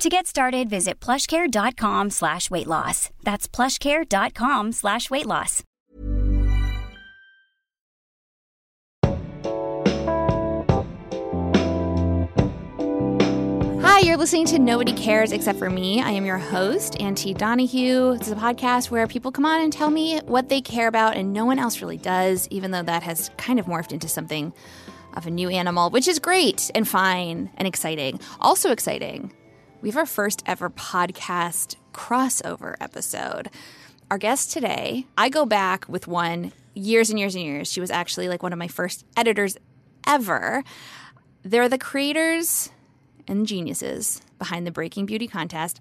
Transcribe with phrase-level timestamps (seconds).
[0.00, 3.10] To get started, visit plushcare.com slash weight loss.
[3.22, 5.62] That's plushcare.com slash weight loss.
[13.82, 16.00] Hi, you're listening to Nobody Cares Except for Me.
[16.00, 18.16] I am your host, Auntie Donahue.
[18.16, 21.18] This is a podcast where people come on and tell me what they care about,
[21.18, 24.54] and no one else really does, even though that has kind of morphed into something
[25.14, 28.18] of a new animal, which is great and fine and exciting.
[28.40, 29.30] Also exciting,
[29.80, 33.50] we have our first ever podcast crossover episode.
[34.10, 37.70] Our guest today, I go back with one years and years and years.
[37.70, 39.56] She was actually like one of my first editors
[40.06, 40.62] ever.
[41.42, 42.70] They're the creators
[43.26, 45.80] and geniuses behind the Breaking Beauty contest,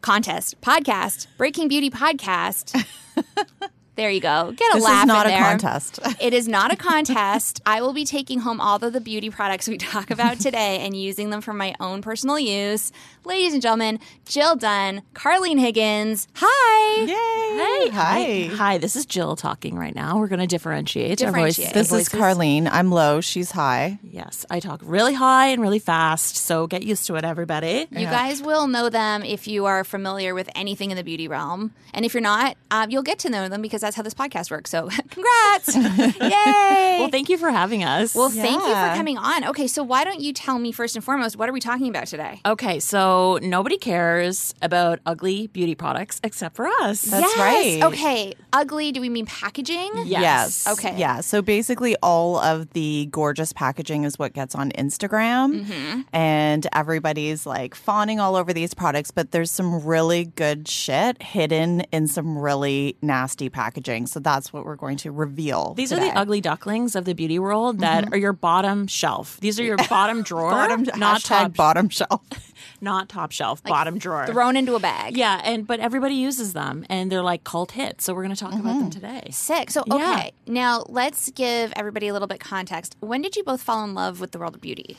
[0.00, 2.84] contest, podcast, Breaking Beauty podcast.
[4.02, 4.50] There you go.
[4.56, 5.42] Get a This laugh is not in a there.
[5.48, 6.00] contest.
[6.20, 7.60] It is not a contest.
[7.64, 10.96] I will be taking home all of the beauty products we talk about today and
[10.96, 12.90] using them for my own personal use.
[13.24, 16.26] Ladies and gentlemen, Jill Dunn, Carlene Higgins.
[16.34, 17.02] Hi.
[17.04, 17.90] Yay!
[17.90, 18.50] Hi.
[18.56, 20.18] Hi, this is Jill talking right now.
[20.18, 21.68] We're going to differentiate, our Differentiate.
[21.68, 21.74] voice.
[21.74, 22.08] This our is.
[22.08, 22.68] Carlene.
[22.70, 23.20] I'm low.
[23.20, 24.00] She's high.
[24.02, 27.86] Yes, I talk really high and really fast, so get used to it, everybody.
[27.92, 31.72] You guys will know them if you are familiar with anything in the beauty realm.
[31.94, 34.50] And if you're not, um, you'll get to know them because that's how this podcast
[34.50, 34.70] works.
[34.70, 35.76] So congrats.
[35.76, 36.96] Yay.
[36.98, 38.14] Well, thank you for having us.
[38.14, 39.44] Well, thank you for coming on.
[39.44, 42.06] Okay, so why don't you tell me first and foremost, what are we talking about
[42.06, 42.40] today?
[42.46, 47.02] okay, so nobody cares about ugly beauty products except for us.
[47.02, 47.38] That's yes.
[47.38, 47.82] right.
[47.92, 48.34] Okay.
[48.52, 49.90] Ugly, do we mean packaging?
[50.04, 50.66] Yes.
[50.66, 50.96] Okay.
[50.96, 51.20] Yeah.
[51.20, 55.64] So basically, all of the gorgeous packaging is what gets on Instagram.
[55.64, 56.00] Mm-hmm.
[56.12, 61.82] And everybody's like fawning all over these products, but there's some really good shit hidden
[61.92, 63.71] in some really nasty packaging.
[64.06, 65.74] So that's what we're going to reveal.
[65.74, 66.08] These today.
[66.08, 68.14] are the ugly ducklings of the beauty world that mm-hmm.
[68.14, 69.38] are your bottom shelf.
[69.40, 72.22] These are your bottom drawer, bottom, not top, bottom shelf.
[72.80, 74.26] not top shelf, bottom drawer.
[74.26, 75.16] Thrown into a bag.
[75.16, 78.04] yeah, and but everybody uses them, and they're like cult hits.
[78.04, 78.90] So we're going to talk about them mm-hmm.
[78.90, 79.28] today.
[79.30, 79.70] Sick.
[79.70, 79.94] So, Yeah.
[79.94, 80.32] okay.
[80.46, 82.96] Now, let's give everybody a little bit context.
[83.00, 84.96] When did you both fall in love with the world of beauty?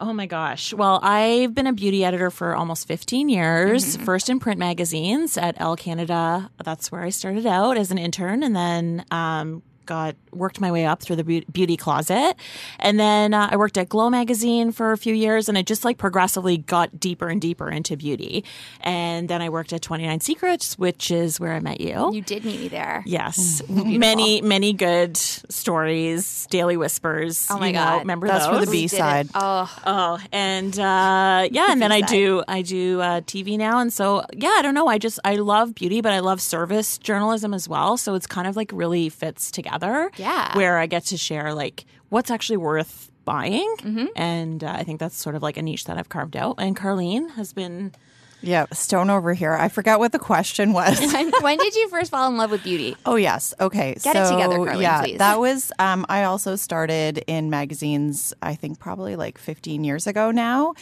[0.00, 0.72] Oh my gosh.
[0.72, 5.60] Well, I've been a beauty editor for almost 15 years, first in print magazines at
[5.60, 6.50] Elle Canada.
[6.62, 10.84] That's where I started out as an intern and then um, got worked my way
[10.86, 12.36] up through the beauty closet.
[12.78, 15.84] And then uh, I worked at Glow magazine for a few years and I just
[15.84, 18.44] like progressively got deeper and deeper into beauty.
[18.82, 22.14] And then I worked at 29 Secrets, which is where I met you.
[22.14, 23.02] You did meet me there.
[23.06, 27.46] Yes, many many good stories, daily whispers.
[27.50, 27.98] Oh my you know, God.
[28.00, 28.60] remember That's those?
[28.60, 29.28] for the B side.
[29.34, 32.08] Oh, Oh, and uh, yeah, and then I side.
[32.10, 34.86] do I do uh, TV now, and so yeah, I don't know.
[34.86, 37.96] I just I love beauty, but I love service journalism as well.
[37.96, 39.77] So it's kind of like really fits together.
[40.16, 40.56] Yeah.
[40.56, 44.06] where I get to share like what's actually worth buying, Mm-hmm.
[44.16, 46.54] and uh, I think that's sort of like a niche that I've carved out.
[46.58, 47.92] And Carlene has been
[48.40, 48.64] Yeah.
[48.72, 49.52] Stone over here.
[49.52, 50.98] I forgot what the question was.
[51.12, 52.96] when, when did you first fall in love with beauty?
[53.04, 53.52] Oh yes.
[53.60, 53.96] Okay.
[54.02, 55.18] Get it together, Carlene, yeah, please.
[55.18, 55.70] that was.
[55.78, 58.32] Um, I also started in magazines.
[58.40, 60.72] I think probably like 15 years ago now,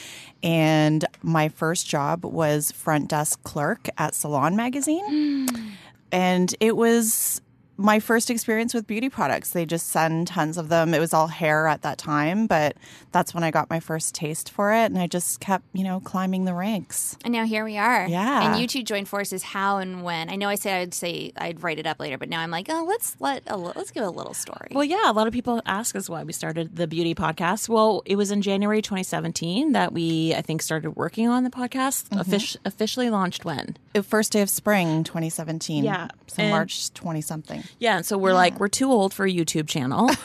[0.44, 5.48] and my first job was front desk clerk at Salon Magazine,
[6.12, 7.40] and it was
[7.78, 9.50] my first experience with beauty products.
[9.50, 10.94] They just send tons of them.
[10.94, 12.76] It was all hair at that time, but
[13.12, 16.00] that's when I got my first taste for it, and I just kept, you know,
[16.00, 17.16] climbing the ranks.
[17.25, 18.06] And now here we are.
[18.09, 18.50] Yeah.
[18.50, 19.42] And you two joined forces.
[19.42, 20.31] How and when?
[20.31, 22.66] I know I said I'd say I'd write it up later, but now I'm like,
[22.70, 24.69] oh, let's let a, let's give a little story.
[24.72, 27.69] Well, yeah, a lot of people ask us why we started the beauty podcast.
[27.69, 32.09] Well, it was in January 2017 that we, I think, started working on the podcast.
[32.09, 32.20] Mm-hmm.
[32.20, 33.76] Offic- officially launched when?
[33.92, 35.84] The first day of spring, 2017.
[35.84, 37.62] Yeah, so and- March 20 something.
[37.78, 40.10] Yeah, and so we're like, we're too old for a YouTube channel.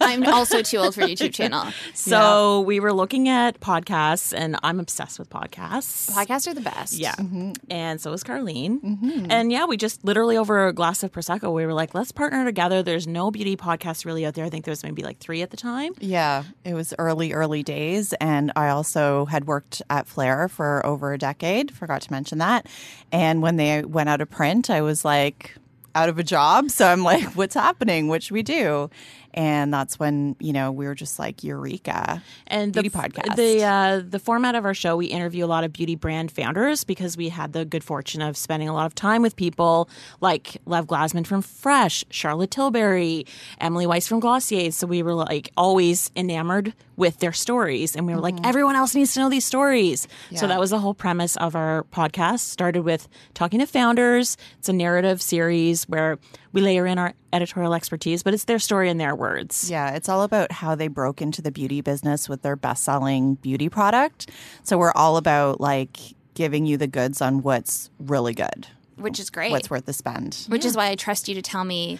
[0.00, 1.66] I'm also too old for a YouTube channel.
[1.94, 6.10] so we were looking at podcasts, and I'm obsessed with podcasts.
[6.10, 6.94] Podcasts are the best.
[6.94, 7.14] Yeah.
[7.14, 7.52] Mm-hmm.
[7.70, 8.80] And so is Carlene.
[8.80, 9.26] Mm-hmm.
[9.30, 12.44] And yeah, we just literally over a glass of Prosecco, we were like, let's partner
[12.44, 12.82] together.
[12.82, 14.44] There's no beauty podcast really out there.
[14.44, 15.92] I think there was maybe like three at the time.
[16.00, 18.12] Yeah, it was early, early days.
[18.14, 22.66] And I also had worked at Flair for over a decade, forgot to mention that.
[23.12, 25.56] And when they went out of print, I was like,
[25.94, 26.70] out of a job.
[26.70, 28.08] So I'm like, what's happening?
[28.08, 28.90] What should we do?
[29.34, 32.22] And that's when, you know, we were just like, Eureka.
[32.46, 33.36] and Beauty the, podcast.
[33.36, 36.84] The uh, the format of our show, we interview a lot of beauty brand founders
[36.84, 39.88] because we had the good fortune of spending a lot of time with people
[40.20, 43.26] like Lev Glazman from Fresh, Charlotte Tilbury,
[43.60, 44.70] Emily Weiss from Glossier.
[44.70, 48.94] So we were like always enamored with their stories, and we were like, everyone else
[48.94, 50.06] needs to know these stories.
[50.30, 50.54] So Mm-hmm.
[50.54, 52.40] That was the whole premise of our podcast.
[52.40, 54.36] Started with talking to founders.
[54.58, 56.18] It's a narrative series where
[56.52, 59.70] we layer in our editorial expertise, but it's their story in their words.
[59.70, 63.34] Yeah, it's all about how they broke into the beauty business with their best selling
[63.36, 64.30] beauty product.
[64.62, 65.98] So we're all about like
[66.34, 68.66] giving you the goods on what's really good,
[68.96, 69.50] which is great.
[69.50, 70.46] what's worth the spend.
[70.48, 71.98] which is why I trust you to tell me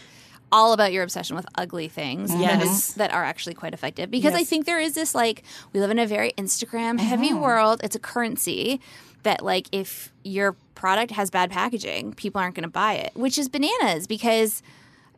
[0.52, 2.64] all about your obsession with ugly things that, Yes.
[2.64, 4.10] is, that are actually quite effective.
[4.10, 5.42] Because I think there is this like
[5.72, 7.38] we live in a very Instagram heavy uh-huh.
[7.38, 7.80] world.
[7.82, 8.80] It's a currency
[9.22, 13.38] that like if your product has bad packaging, people aren't going to buy it, which
[13.38, 14.62] is bananas because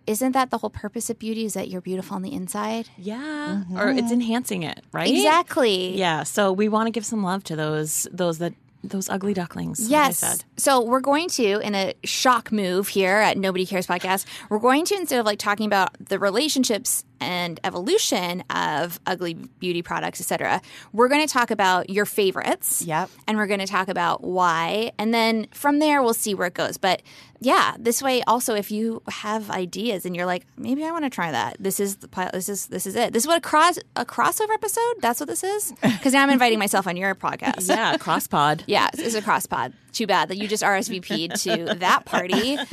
[0.06, 2.88] isn't that the whole purpose of beauty is that you're beautiful on the inside?
[2.96, 3.16] Yeah,
[3.64, 3.78] mm-hmm.
[3.78, 5.10] or it's enhancing it, right?
[5.10, 5.96] Exactly.
[5.96, 8.54] Yeah, so we want to give some love to those those that
[8.84, 9.90] those ugly ducklings.
[9.90, 10.18] like I Yes.
[10.18, 10.44] said.
[10.56, 14.84] So we're going to, in a shock move here at Nobody Cares Podcast, we're going
[14.84, 20.60] to, instead of like talking about the relationships and evolution of ugly beauty products, etc.,
[20.92, 22.82] we're going to talk about your favorites.
[22.82, 23.10] Yep.
[23.26, 24.92] And we're going to talk about why.
[24.98, 26.76] And then from there, we'll see where it goes.
[26.76, 27.02] But
[27.40, 31.10] yeah, this way also, if you have ideas and you're like, maybe I want to
[31.10, 31.56] try that.
[31.60, 32.32] This is the pilot.
[32.32, 33.12] this is this is it.
[33.12, 34.94] This is what a cross a crossover episode.
[35.00, 35.72] That's what this is.
[35.96, 37.68] Because now I'm inviting myself on your podcast.
[37.68, 38.62] Yeah, cross pod.
[38.66, 39.72] Yeah, it's a cross pod.
[39.92, 42.58] Too bad that you just RSVP'd to that party.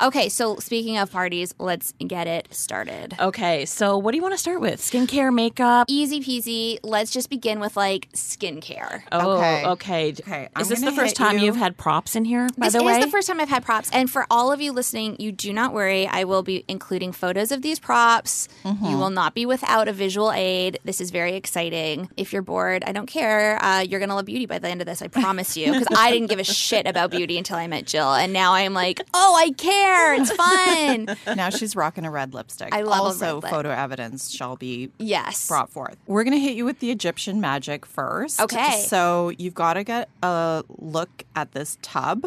[0.00, 3.16] Okay, so speaking of parties, let's get it started.
[3.18, 4.80] Okay, so what do you want to start with?
[4.80, 5.86] Skincare, makeup.
[5.88, 6.78] Easy peasy.
[6.82, 9.02] Let's just begin with like skincare.
[9.12, 9.64] Oh, Okay.
[9.66, 10.08] okay.
[10.18, 12.48] Okay, Is this the first time you- you've had props in here?
[12.58, 13.88] By This the is the first time I've had props.
[13.92, 16.06] And for all of you listening, you do not worry.
[16.06, 18.48] I will be including photos of these props.
[18.64, 20.78] You will not be without a visual aid.
[20.84, 22.08] This is very exciting.
[22.16, 23.62] If you're bored, I don't care.
[23.64, 25.00] Uh, you're going to love beauty by the end of this.
[25.00, 25.72] I promise you.
[25.72, 28.12] Because I didn't give a shit about beauty until I met Jill.
[28.12, 30.14] And now I'm like, oh, I care.
[30.14, 31.16] It's fun.
[31.36, 32.74] now she's rocking a red lipstick.
[32.74, 33.50] I love a red lip.
[33.50, 35.48] photo evidence shall be yes.
[35.48, 35.96] brought forth.
[36.06, 38.40] We're going to hit you with the Egyptian magic first.
[38.40, 38.84] Okay.
[38.86, 42.26] So you've got to get a look at this tub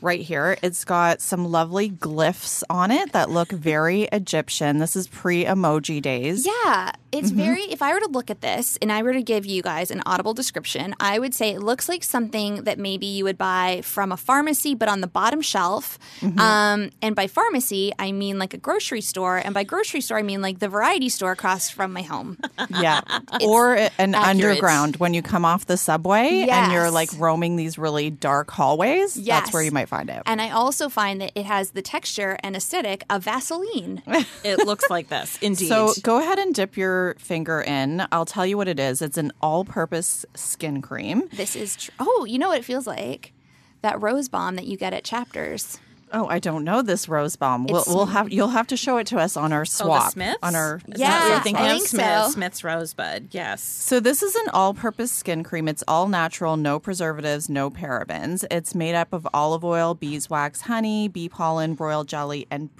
[0.00, 0.56] right here.
[0.62, 4.78] It's got some lovely glyphs on it that look very Egyptian.
[4.78, 6.46] This is pre emoji days.
[6.46, 7.62] Yeah, it's very.
[7.62, 10.02] If I were to look at this and I were to give you guys an
[10.06, 14.12] audible description, I would say it looks like something that maybe you would buy from
[14.12, 15.98] a pharmacy, but on the bottom shelf.
[16.38, 20.22] Um, and by pharmacy, I mean like a grocery store, and by grocery store, I
[20.22, 22.38] mean like the variety store across from my home.
[22.70, 23.00] Yeah.
[23.42, 24.28] or an accurate.
[24.28, 29.16] underground when you come off the subway and you're like roaming these really dark hallways.
[29.16, 29.40] Yes.
[29.40, 30.22] That's where you might find it.
[30.26, 34.02] And I also find that it has the texture and aesthetic of Vaseline.
[34.44, 35.38] it looks like this.
[35.40, 35.68] Indeed.
[35.68, 38.06] So go ahead and dip your finger in.
[38.12, 39.02] I'll tell you what it is.
[39.02, 41.28] It's an all-purpose skin cream.
[41.32, 43.32] this is tr- oh, you know what it feels like?
[43.82, 45.78] That rose balm that you get at Chapters.
[46.12, 47.66] Oh, I don't know this rose balm.
[47.66, 50.10] We'll, we'll have you'll have to show it to us on our Oh, swap the
[50.12, 50.38] Smiths?
[50.42, 51.80] on our Is Yeah, that what thinking I of?
[51.82, 52.30] Smith, so.
[52.30, 53.28] Smith's Rosebud.
[53.32, 53.62] Yes.
[53.62, 55.68] So this is an all-purpose skin cream.
[55.68, 58.44] It's all natural, no preservatives, no parabens.
[58.50, 62.70] It's made up of olive oil, beeswax, honey, bee pollen, royal jelly, and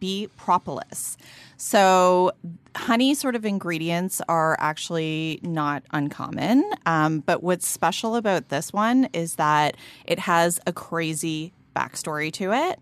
[0.00, 1.16] bee propolis.
[1.56, 2.32] So
[2.76, 6.64] honey sort of ingredients are actually not uncommon.
[6.86, 12.52] Um, but what's special about this one is that it has a crazy backstory to
[12.52, 12.80] it.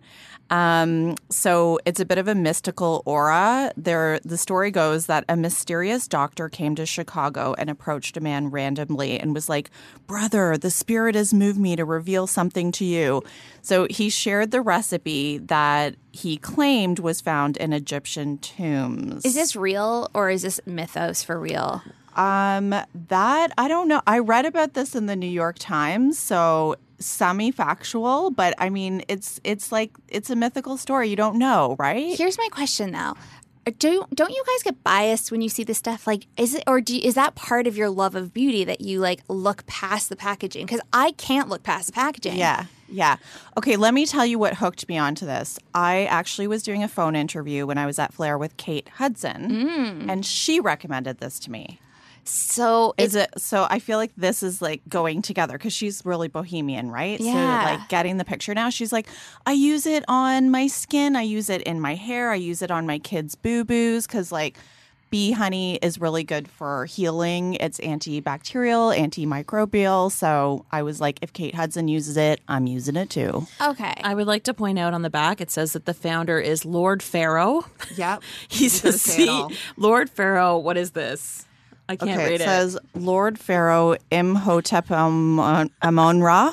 [0.49, 3.73] Um, so it's a bit of a mystical aura.
[3.77, 8.49] There, the story goes that a mysterious doctor came to Chicago and approached a man
[8.49, 9.71] randomly and was like,
[10.07, 13.23] "Brother, the spirit has moved me to reveal something to you."
[13.63, 19.25] So he shared the recipe that he claimed was found in Egyptian tombs.
[19.25, 21.83] Is this real or is this mythos for real?
[22.15, 24.01] Um, that I don't know.
[24.07, 29.41] I read about this in the New York Times, so semi-factual, but I mean, it's
[29.45, 31.09] it's like it's a mythical story.
[31.09, 32.17] You don't know, right?
[32.17, 33.15] Here's my question though.
[33.67, 36.07] Uh, do don't you guys get biased when you see this stuff?
[36.07, 39.01] Like, is it or do, is that part of your love of beauty that you
[39.01, 40.67] like look past the packaging?
[40.67, 42.37] Because I can't look past the packaging.
[42.37, 42.67] Yeah.
[42.89, 43.17] Yeah.
[43.57, 45.59] Okay, let me tell you what hooked me onto this.
[45.75, 49.51] I actually was doing a phone interview when I was at Flair with Kate Hudson,
[49.51, 50.11] mm.
[50.11, 51.81] and she recommended this to me.
[52.29, 56.29] So Is it so I feel like this is like going together because she's really
[56.29, 57.21] bohemian, right?
[57.21, 57.65] Yeah.
[57.65, 59.07] So like getting the picture now, she's like,
[59.45, 62.71] I use it on my skin, I use it in my hair, I use it
[62.71, 64.57] on my kids' boo boos because like
[65.09, 67.55] bee honey is really good for healing.
[67.55, 70.11] It's antibacterial, antimicrobial.
[70.11, 73.47] So I was like, if Kate Hudson uses it, I'm using it too.
[73.61, 73.95] Okay.
[74.03, 76.65] I would like to point out on the back it says that the founder is
[76.65, 77.65] Lord Pharaoh.
[77.97, 78.23] Yep.
[78.49, 80.59] He's a C- Lord Pharaoh.
[80.59, 81.46] What is this?
[81.89, 82.45] I can't Okay, read it it.
[82.45, 86.53] says Lord Pharaoh Imhotep Amon Amon Ra.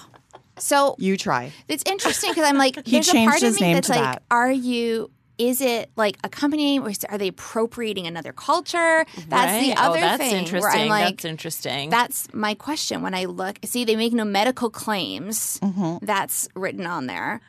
[0.58, 1.52] so You try.
[1.68, 3.88] it's interesting because I'm like, He there's a changed part of his me name that's
[3.88, 4.24] to like, that.
[4.32, 5.10] are you?
[5.40, 9.04] Is it like a company or are they appropriating another culture?
[9.28, 9.74] That's the Right?
[9.78, 10.36] other oh, that's thing.
[10.36, 10.62] interesting.
[10.62, 11.90] Where I'm like, that's interesting.
[11.90, 13.02] That's my question.
[13.02, 15.60] When I look, see, they make no medical claims.
[15.62, 16.06] Mm-hmm.
[16.06, 17.42] That's written on there.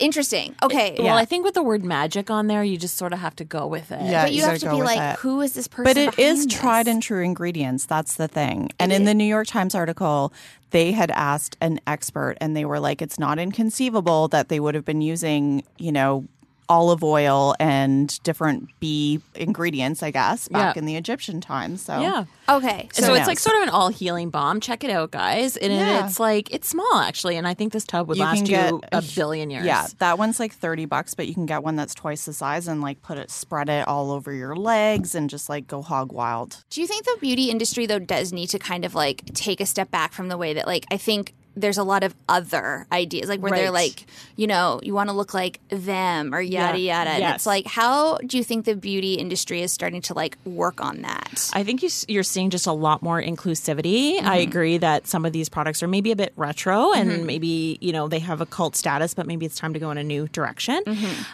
[0.00, 0.56] Interesting.
[0.62, 0.96] Okay.
[0.98, 3.44] Well, I think with the word magic on there, you just sort of have to
[3.44, 4.02] go with it.
[4.02, 5.20] Yeah, but you, you have gotta be like, it.
[5.20, 5.84] who is this person?
[5.84, 7.86] But it is behind tried and true ingredients.
[7.86, 8.70] That's the thing.
[8.78, 10.32] And in the New York Times article,
[10.70, 14.74] they had asked an expert, and they were like, it's not inconceivable that they would
[14.74, 16.26] have been using, you know,
[16.68, 20.78] olive oil and different bee ingredients, I guess, back Yeah.
[20.80, 21.82] in the Egyptian times.
[21.82, 22.24] So Yeah.
[22.48, 22.88] Okay.
[22.92, 24.60] So, So it's like sort of an all healing bomb.
[24.60, 25.56] Check it out, guys.
[25.56, 26.06] And Yeah.
[26.06, 28.50] it's like it's small actually, and I think this tub would You last can you
[28.52, 29.64] get a a- billion years.
[29.66, 32.66] Yeah, that one's like 30 bucks, but you can get one that's twice the size
[32.68, 36.12] and like put it, spread it all over your legs and just like go hog
[36.12, 36.64] wild.
[36.70, 39.66] Do you think the beauty industry though does need to kind of like take a
[39.66, 43.28] step back from the way that like I think there's a lot of other ideas
[43.28, 44.06] like where they're like
[44.36, 46.98] you know you want to look like them or yada Yeah.
[46.98, 47.34] yada and Yes.
[47.36, 51.02] it's like how do you think the beauty industry is starting to like work on
[51.02, 54.20] that I think you, you're seeing just a lot more inclusivity.
[54.22, 57.92] I agree that some of these products are maybe a bit retro and maybe, you
[57.92, 60.28] know, they have a cult status, but maybe it's time to go in a new
[60.28, 60.80] direction.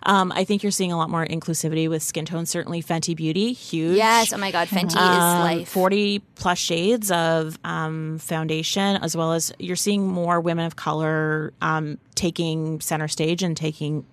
[0.05, 2.47] Um, I think you're seeing a lot more inclusivity with skin tone.
[2.47, 3.97] Certainly Fenty Beauty, huge.
[3.97, 9.17] yes oh my god fenty is Um, life 40 plus shades of um, foundation, as
[9.17, 14.05] well as you're seeing more women of color um, taking center stage and taking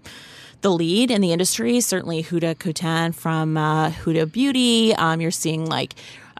[0.62, 1.82] the lead in the industry.
[1.82, 4.96] Certainly, Huda Kattan from uh, Huda Beauty.
[4.96, 5.94] Um, you're seeing like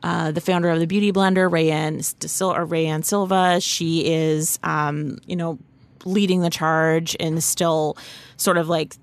[0.04, 3.60] uh, the founder of the Beauty Blender, Rea Ann, Sil- or Rea Ann Silva.
[3.62, 5.60] She is, um, you know,
[6.06, 7.98] leading the charge and still
[8.38, 8.96] sort of like,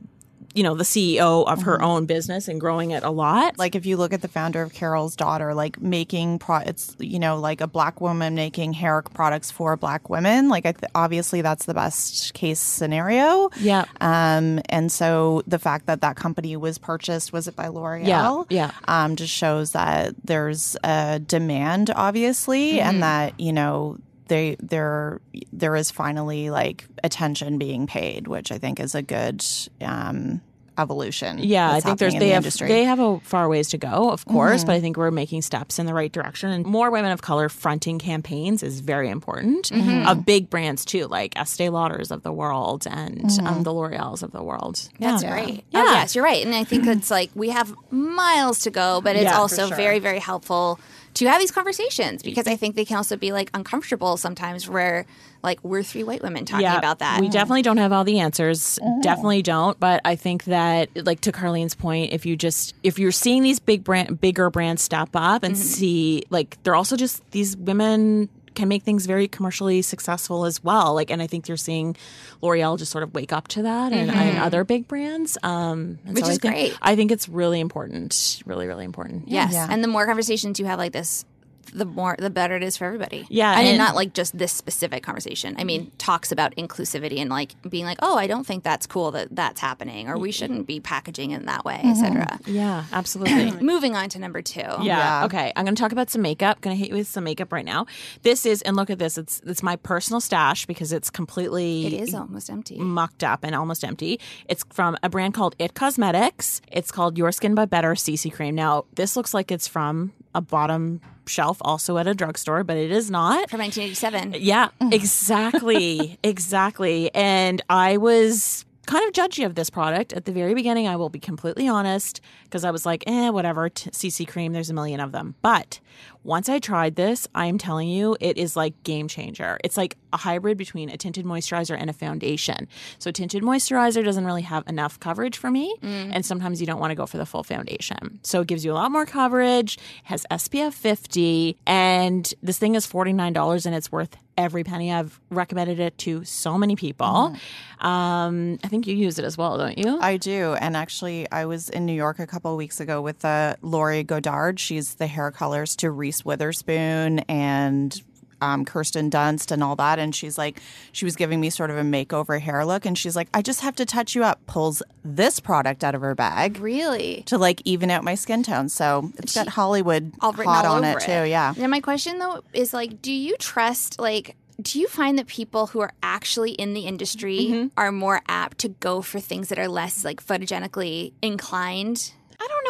[0.54, 3.58] you know, the CEO of her own business and growing it a lot.
[3.58, 7.18] Like if you look at the founder of Carol's daughter, like making pro, it's you
[7.18, 10.48] know like a black woman making hair products for black women.
[10.48, 13.50] Like I th- obviously that's the best case scenario.
[13.58, 13.84] Yeah.
[14.00, 18.06] Um, and so the fact that that company was purchased was it by L'Oreal?
[18.06, 18.70] Yeah, yeah.
[18.86, 22.88] Um, just shows that there's a demand, obviously, Mm-hmm.
[22.88, 25.20] and that you know they there
[25.52, 29.44] there is finally like attention being paid, which I think is a good
[29.80, 30.40] um
[30.76, 31.38] evolution.
[31.38, 32.66] Yeah, I think there's they the have industry.
[32.66, 32.74] Mm-hmm.
[32.74, 35.78] they have a far ways to go, of course, but I think we're making steps
[35.78, 36.50] in the right direction.
[36.50, 39.68] And more women of color fronting campaigns is very important.
[39.70, 40.08] Mm-hmm.
[40.08, 43.46] Of big brands too, like Estee Lauders of the world and Mm-hmm.
[43.46, 44.88] um, the L'Oreals of the world.
[44.98, 45.30] That's Yeah.
[45.30, 45.64] great.
[45.70, 45.84] Yeah.
[45.86, 46.44] Oh, yes, you're right.
[46.44, 49.76] And I think it's like we have miles to go, but it's Yeah, also sure.
[49.76, 50.80] very, very helpful
[51.14, 55.06] to have these conversations because I think they can also be like uncomfortable sometimes where
[55.42, 57.20] like we're three white women talking about that.
[57.20, 58.78] We definitely don't have all the answers.
[58.82, 59.00] Mm-hmm.
[59.02, 59.78] Definitely don't.
[59.78, 63.60] But I think that, like to Carlene's point, if you just if you're seeing these
[63.60, 65.62] big brand, bigger brands step up and Mm-hmm.
[65.62, 70.94] see, like they're also just these women can make things very commercially successful as well.
[70.94, 71.96] Like, and I think you're seeing
[72.40, 76.14] L'Oreal just sort of wake up to that, and, and other big brands, um, and
[76.14, 76.14] Mm-hmm.
[76.14, 76.78] Which so is I think, great.
[76.80, 79.28] I think it's really important, really, really important.
[79.28, 79.52] Yes.
[79.52, 79.66] Yeah.
[79.68, 81.24] And the more conversations you have like this,
[81.72, 83.26] the more the better it is for everybody.
[83.28, 85.54] Yeah, I mean and- not like just this specific conversation.
[85.58, 89.10] I mean talks about inclusivity and like being like, "Oh, I don't think that's cool
[89.12, 90.32] that that's happening or we mm-hmm.
[90.32, 92.54] shouldn't be packaging in that way, etc." Mm-hmm.
[92.54, 93.50] Yeah, absolutely.
[93.60, 94.60] Moving on to number 2.
[94.60, 95.04] Yeah.
[95.04, 95.24] Yeah.
[95.26, 95.52] Okay.
[95.56, 96.60] I'm going to talk about some makeup.
[96.60, 97.86] Going to hit you with some makeup right now.
[98.22, 99.18] This is, and look at this.
[99.18, 102.78] It's it's my personal stash because it's completely It is almost empty.
[102.78, 104.20] mucked up and almost empty.
[104.48, 106.60] It's from a brand called It Cosmetics.
[106.70, 108.54] It's called Your Skin But Better CC Cream.
[108.54, 112.90] Now, this looks like it's from a bottom shelf, also at a drugstore, but it
[112.90, 113.50] is not.
[113.50, 114.36] From 1987.
[114.38, 116.18] Yeah, exactly.
[116.24, 117.14] exactly.
[117.14, 120.86] And I was kind of judgy of this product at the very beginning.
[120.86, 124.70] I will be completely honest because I was like, eh, whatever, t- CC cream, there's
[124.70, 125.34] a million of them.
[125.42, 125.80] But
[126.24, 129.58] once I tried this, I'm telling you, it is like game changer.
[129.62, 132.66] It's like a hybrid between a tinted moisturizer and a foundation.
[132.98, 136.90] So tinted moisturizer doesn't really have enough coverage for me, and sometimes you don't want
[136.90, 138.20] to go for the full foundation.
[138.22, 142.86] So it gives you a lot more coverage, has SPF 50, and this thing is
[142.86, 144.92] $49 and it's worth every penny.
[144.92, 147.36] I've recommended it to so many people.
[147.80, 149.98] Um, I think you use it as well, don't you?
[150.00, 150.54] I do.
[150.54, 154.06] And actually, I was in New York a couple of weeks ago with uh, Lorri
[154.06, 154.58] Goddard.
[154.58, 157.98] She's the hair colors to Reese Witherspoon and
[158.42, 159.98] um, Kirsten Dunst and all that.
[159.98, 160.60] And she's like,
[160.92, 162.84] she was giving me sort of a makeover hair look.
[162.84, 164.44] And she's like, I just have to touch you up.
[164.46, 167.22] Pulls this product out of her bag Really?
[167.26, 168.68] to like even out my skin tone.
[168.68, 171.24] So it's got Hollywood All written hot all on over it too.
[171.30, 171.54] Yeah.
[171.56, 174.36] Now my question though is like, do you trust like?
[174.62, 177.66] Do you find that people who are actually in the industry Mm-hmm.
[177.76, 182.12] are more apt to go for things that are less like photogenically inclined?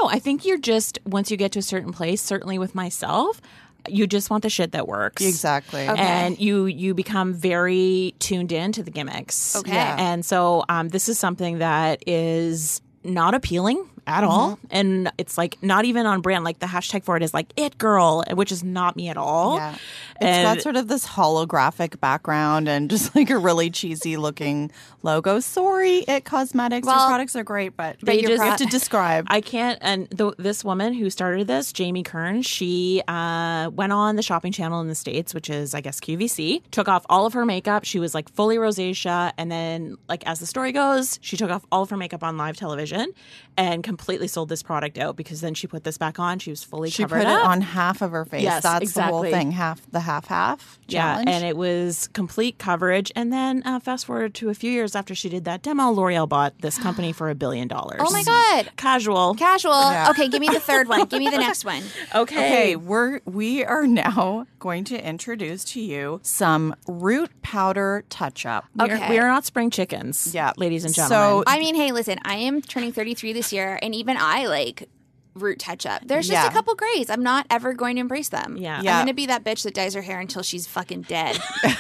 [0.05, 0.17] I know.
[0.17, 3.41] I think you're just once you get to a certain place, certainly with myself,
[3.89, 5.25] you just want the shit that works.
[5.25, 5.89] Exactly.
[5.89, 6.01] Okay.
[6.01, 9.57] And you you become very tuned in to the gimmicks.
[9.57, 9.73] Okay.
[9.73, 9.97] Yeah.
[9.99, 14.57] And so um, this is something that is not appealing at all.
[14.57, 14.67] Mm-hmm.
[14.71, 16.45] And it's like not even on brand.
[16.45, 19.57] Like the hashtag for it is like it girl, which is not me at all.
[19.57, 19.77] Yeah.
[20.21, 24.71] It's And- got sort of this holographic background and just like a really cheesy looking
[25.03, 25.41] logo.
[25.41, 26.87] Sorry, it cosmetics.
[26.87, 29.27] Well, Your products are great, but they you just- have to describe.
[29.29, 29.79] I can't.
[29.83, 34.53] And th- this woman who started this, Jamie Kern, she uh, went on the shopping
[34.53, 37.85] channel in the States, which is, I guess, QVC, took off all of her makeup.
[37.85, 39.33] She was like fully rosacea.
[39.37, 42.37] And then, like, as the story goes, she took off all of her makeup on
[42.37, 43.09] live television
[43.57, 46.39] and completely sold this product out because then she put this back on.
[46.39, 47.41] She was fully she covered put up.
[47.41, 48.43] it on half of her face.
[48.43, 49.31] Yes, That's the whole exactly.
[49.31, 49.53] thing.
[49.53, 50.79] Half the half half.
[50.87, 53.11] Yeah, and it was complete coverage.
[53.17, 56.29] And then uh, fast forward to a few years after she did that demo, L'Oreal
[56.29, 58.01] bought this company for a billion dollars.
[58.05, 58.71] Oh my god!
[58.77, 59.35] Casual.
[59.35, 59.93] Casual.
[60.11, 61.07] Okay, give me the third one.
[61.07, 61.83] Give me the next one.
[62.15, 68.65] Okay, we're we are now going to introduce to you some root powder touch up.
[68.77, 69.11] We're, Okay.
[69.11, 70.53] we are not spring chickens, Yeah.
[70.57, 71.45] ladies and gentlemen.
[71.45, 74.89] So- I mean, hey, listen, I am turning 33 this year, and even I like
[75.35, 76.03] root touch up.
[76.07, 76.49] There's just Yeah.
[76.49, 77.11] a couple grays.
[77.11, 78.57] I'm not ever going to embrace them.
[78.57, 78.81] Yeah.
[78.83, 78.93] Yeah.
[78.99, 81.39] I'm going to be that bitch that dyes her hair until she's fucking dead.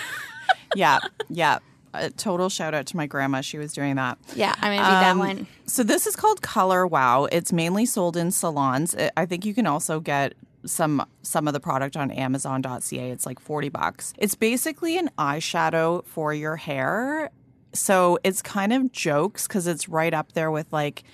[0.75, 1.59] yeah, yeah.
[1.97, 3.41] A total shout out to my grandma.
[3.41, 4.19] She was doing that.
[4.35, 5.47] yeah, I'm going to be that Um, one.
[5.67, 7.27] So this is called Color Wow.
[7.31, 8.97] It's mainly sold in salons.
[8.97, 10.35] I- I think you can also get
[10.67, 13.11] some some of the product on amazon.ca.
[13.11, 14.13] It's like 40 bucks.
[14.19, 17.31] It's basically an eyeshadow for your hair.
[17.75, 21.05] So it's kind of jokes cuz it's right up there with like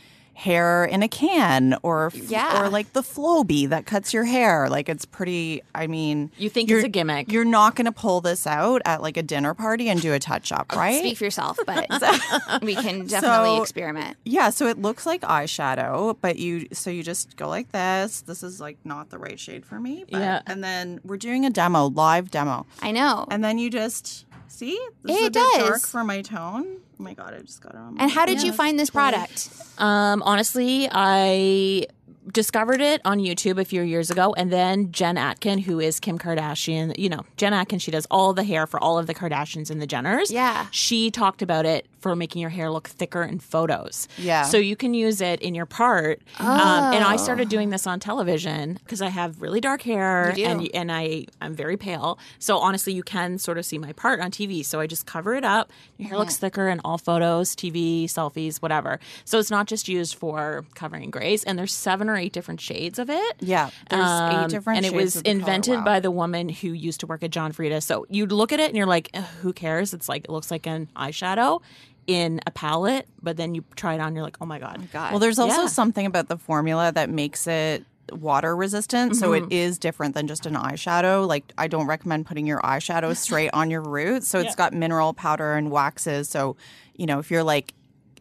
[0.41, 2.63] hair in a can or Yeah.
[2.63, 4.69] or like the Flowbee that cuts your hair.
[4.71, 7.31] Like it's pretty I mean, You think it's a gimmick.
[7.31, 10.19] You're not going to pull this out at like a dinner party and do a
[10.19, 10.99] touch up, oh, right?
[11.01, 11.87] Speak for yourself, but
[12.63, 14.17] we can definitely So- experiment.
[14.25, 18.23] Yeah, so it looks like eyeshadow, but you so you just go like this.
[18.23, 20.05] This is like not the right shade for me.
[20.11, 20.41] But, Yeah.
[20.47, 22.67] And then we're doing a demo, live demo.
[22.81, 23.27] I know.
[23.31, 26.79] And then you just see this It is a bit dark for my tone.
[27.01, 28.79] Oh my god, I just got it on my And how did Yeah, you find
[28.79, 29.49] this product?
[29.79, 31.87] Um, honestly, I
[32.33, 36.19] discovered it on YouTube a few years ago, and then Jen Atkin, who is Kim
[36.19, 39.71] Kardashian, you know, Jen Atkin, she does all the hair for all of the Kardashians
[39.71, 40.31] and the Jenners.
[40.31, 40.67] Yeah.
[40.71, 44.09] She talked about it for making your hair look thicker in photos.
[44.17, 44.43] Yeah.
[44.45, 46.21] So you can use it in your part.
[46.39, 50.69] Um, and I started doing this on television because I have really dark hair and
[50.75, 52.19] and I I'm very pale.
[52.39, 54.65] So honestly, you can sort of see my part on TV.
[54.65, 55.71] So I just cover it up.
[55.99, 58.99] Your hair looks thicker in all photos, TV, selfies, whatever.
[59.25, 61.45] So it's not just used for covering grays.
[61.45, 63.37] And there's seven or eight different shades of it.
[63.41, 65.85] Yeah, there's Um, eight different and it shades was of the color invented wow.
[65.85, 67.81] by the woman who used to work at John Frieda.
[67.81, 69.95] So you look at it and you're like, who cares?
[69.95, 71.61] It's like it looks like an eyeshadow
[72.07, 75.13] in a palette, but then you try it on, you're like, oh my god, God.
[75.13, 75.67] Well, there's also Yeah.
[75.69, 79.45] something about the formula that makes it water resistant, so Mm-hmm.
[79.45, 81.29] it is different than just an eyeshadow.
[81.29, 84.25] Like I don't recommend putting your eyeshadow straight on your root.
[84.25, 86.29] So it's got mineral powder and waxes.
[86.29, 86.57] So,
[86.97, 87.73] you know, if you're like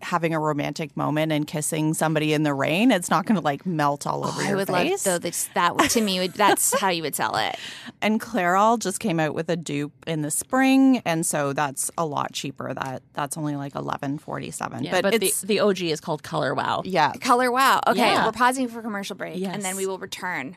[0.02, 3.66] having a romantic moment and kissing somebody in the rain, it's not going to like
[3.66, 5.06] melt all over Oh, I would face.
[5.06, 5.30] love though.
[5.56, 7.56] That to me, would, that's how you would sell it.
[8.02, 12.06] And Clairol just came out with a dupe in the spring, and so that's a
[12.06, 12.74] lot cheaper.
[12.74, 14.84] That that's only like eleven forty seven.
[14.84, 16.82] Yeah, but, the, it's the OG is called Color Wow.
[16.86, 17.82] yeah, Color Wow.
[17.88, 18.26] Okay, Yeah.
[18.26, 19.54] we're pausing for commercial break, Yes.
[19.54, 20.56] and then we will return.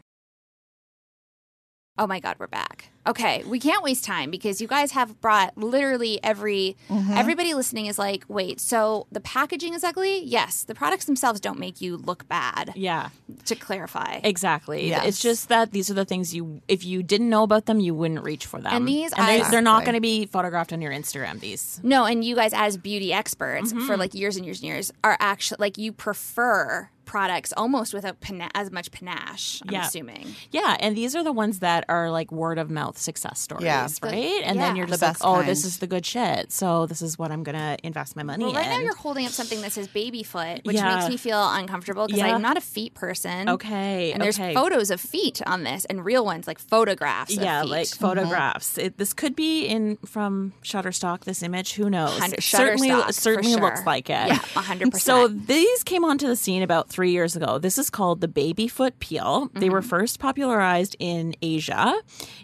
[1.98, 2.88] Oh my God, we're back.
[3.06, 7.12] Okay, we can't waste time because you guys have brought literally every Mm-hmm.
[7.12, 10.24] everybody listening is like, wait, so the packaging is ugly?
[10.24, 12.72] Yes, the products themselves don't make you look bad.
[12.76, 13.10] Yeah,
[13.44, 14.88] To clarify, exactly.
[14.88, 15.06] Yes.
[15.06, 17.94] It's just that these are the things you, if you didn't know about them, you
[17.94, 18.72] wouldn't reach for them.
[18.72, 21.40] And these and they, I- they're not going to be photographed on your Instagram.
[21.40, 21.80] These.
[21.82, 23.86] no, and you guys as beauty experts Mm-hmm.
[23.86, 28.18] for like years and years and years are actually like you prefer products almost without
[28.20, 29.60] pana- as much panache.
[29.66, 29.86] I'm Yeah.
[29.86, 30.34] assuming.
[30.50, 33.86] Yeah, and these are the ones that are like word of mouth success stories, Yeah.
[34.02, 34.40] right?
[34.44, 34.62] And yeah.
[34.62, 35.48] then you're The just like, best oh, kind.
[35.48, 36.50] this is the good shit.
[36.50, 38.70] So this is what I'm gonna invest my money Well, right in.
[38.70, 40.96] now you're holding up something that says baby foot, which Yeah.
[40.96, 42.34] makes me feel uncomfortable because Yeah.
[42.34, 43.50] I'm not a feet person.
[43.50, 44.54] Okay, And there's okay.
[44.54, 47.70] photos of feet on this and real ones, like photographs of yeah, feet.
[47.70, 48.06] like mm-hmm.
[48.06, 48.78] photographs.
[48.78, 51.24] It, this could be in from Shutterstock.
[51.24, 52.18] This image, who knows?
[52.18, 53.60] Hun- It certainly, Shutterstock, for certainly sure.
[53.60, 54.28] looks like it.
[54.28, 54.96] Yeah, 100%.
[55.02, 57.58] So these came onto the scene about three three years ago.
[57.58, 59.50] This is called the baby foot peel.
[59.54, 59.88] They were mm-hmm.
[59.88, 61.92] first popularized in Asia,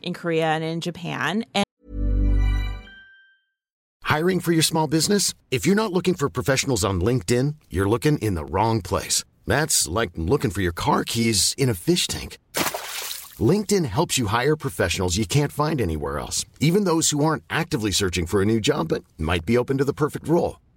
[0.03, 1.45] in Korea, and in Japan.
[1.55, 1.65] And
[4.03, 5.33] Hiring for your small business?
[5.53, 9.23] If you're not looking for professionals on LinkedIn, you're looking in the wrong place.
[9.47, 12.39] That's like looking for your car keys in a fish tank.
[13.53, 17.93] LinkedIn helps you hire professionals you can't find anywhere else, even those who aren't actively
[17.93, 20.59] searching for a new job but might be open to the perfect role.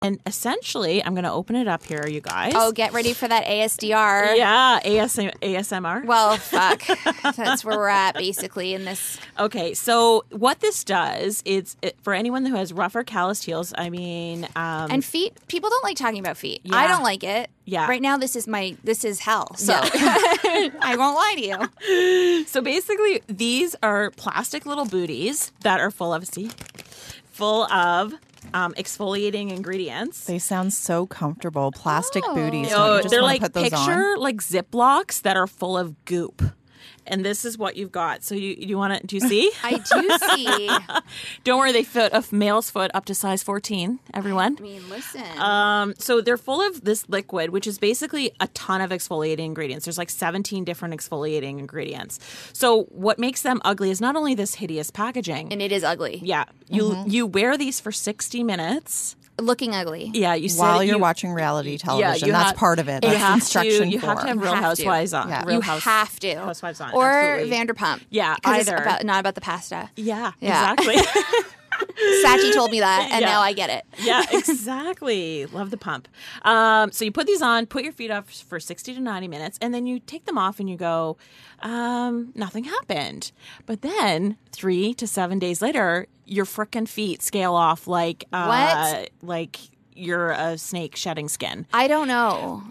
[0.00, 2.52] And essentially, I'm going to open it up here, you guys.
[2.54, 4.36] Oh, get ready for that ASDR.
[4.36, 6.04] yeah, ASM- ASMR.
[6.04, 6.82] Well, fuck.
[7.36, 9.18] That's where we're at basically in this.
[9.40, 13.74] Okay, so what this does is it, for anyone who has rough or calloused heels.
[13.76, 16.60] I mean, um, And feet, people don't like talking about feet.
[16.70, 17.50] I don't like it.
[17.64, 17.88] Yeah.
[17.88, 19.54] Right now, this is my this is hell.
[19.56, 22.44] So I won't lie to you.
[22.46, 26.50] so basically, these are plastic little booties that are full of see,
[27.32, 28.14] full of
[28.54, 30.24] um, exfoliating ingredients.
[30.24, 31.72] They sound so comfortable.
[31.72, 32.70] Plastic booties.
[32.70, 33.76] Don't Oh, just they're like picture
[34.14, 34.20] on?
[34.20, 36.42] like Ziplocs that are full of goop.
[37.10, 38.22] And this is what you've got.
[38.24, 39.50] So you you want to do you see?
[39.62, 40.68] I do see.
[41.44, 44.56] Don't worry, they fit a male's foot up to size 14, everyone.
[44.58, 45.22] I mean, listen.
[45.38, 49.84] Um, so they're full of this liquid, which is basically a ton of exfoliating ingredients.
[49.86, 52.18] There's like 17 different exfoliating ingredients.
[52.52, 55.52] So what makes them ugly is not only this hideous packaging.
[55.52, 56.20] and it is ugly.
[56.22, 57.10] yeah, you Mm-hmm.
[57.10, 59.16] you wear these for 60 minutes.
[59.40, 60.10] Looking ugly.
[60.14, 63.04] Yeah, you sit- While you're you- watching reality television, you that's have- part of it.
[63.04, 64.22] You That's have instruction to, you have for.
[64.22, 64.66] to have Real Have to.
[64.66, 65.28] Housewives on.
[65.28, 65.44] Yeah.
[65.44, 66.34] Real You House- have to.
[66.36, 66.92] Housewives on.
[66.92, 67.56] Or absolutely.
[67.56, 68.00] Vanderpump.
[68.10, 68.82] Yeah, 'Cause it's either.
[68.82, 69.90] about, not about the pasta.
[69.96, 70.72] Yeah, Yeah.
[70.74, 70.96] exactly.
[72.24, 73.26] Sachi told me that, and Yeah.
[73.28, 73.84] now I get it.
[73.98, 75.46] yeah, exactly.
[75.46, 76.08] Love the pump.
[76.42, 79.58] Um, so you put these on, put your feet up for 60 to 90 minutes,
[79.60, 81.16] and then you take them off and you go,
[81.62, 83.32] um, nothing happened.
[83.66, 88.46] But then three to seven days later, your frickin' feet scale off like, uh,
[88.92, 89.10] What?
[89.22, 89.58] like
[89.94, 91.66] you're a snake shedding skin.
[91.72, 92.62] I don't know.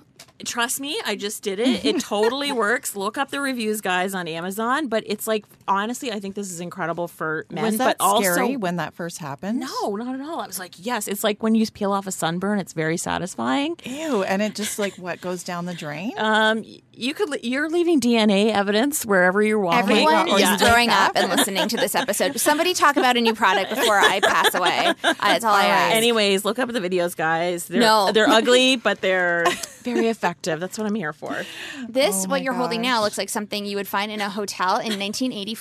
[0.46, 1.84] Trust me, I just did it.
[1.84, 2.96] It totally works.
[2.96, 4.88] Look up the reviews, guys, on Amazon.
[4.88, 7.64] But it's like, honestly, I think this is incredible for men.
[7.64, 9.60] Was that but also, scary when that first happened?
[9.60, 10.42] no, not at all.
[10.42, 11.08] I was like, yes.
[11.08, 12.60] It's like when you peel off a sunburn.
[12.60, 13.78] It's very satisfying.
[13.84, 16.14] Ew, and it just like what goes down the drain?
[16.18, 17.40] Um, you could.
[17.44, 19.80] You're leaving DNA evidence wherever you're walking.
[19.80, 21.12] Everyone or is you throwing up up.
[21.16, 22.40] and listening to this episode.
[22.40, 24.94] Somebody talk about a new product before I pass away.
[25.08, 25.96] Uh, That's all I ask.
[25.96, 27.66] Anyways, look up the videos, guys.
[27.66, 28.12] They're, No.
[28.12, 29.46] they're ugly, but they're
[29.82, 30.60] very effective.
[30.60, 31.44] That's what I'm here for.
[31.88, 34.76] This, Oh what you're holding now, looks like something you would find in a hotel
[34.76, 35.57] in 1984.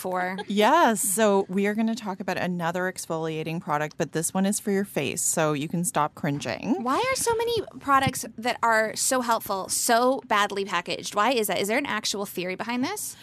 [0.46, 1.00] Yes.
[1.00, 4.70] So we are going to talk about another exfoliating product, but this one is for
[4.70, 6.82] your face, so you can stop cringing.
[6.82, 11.14] Why are so many products that are so helpful so badly packaged?
[11.14, 11.58] Why is that?
[11.58, 13.16] Is there an actual theory behind this?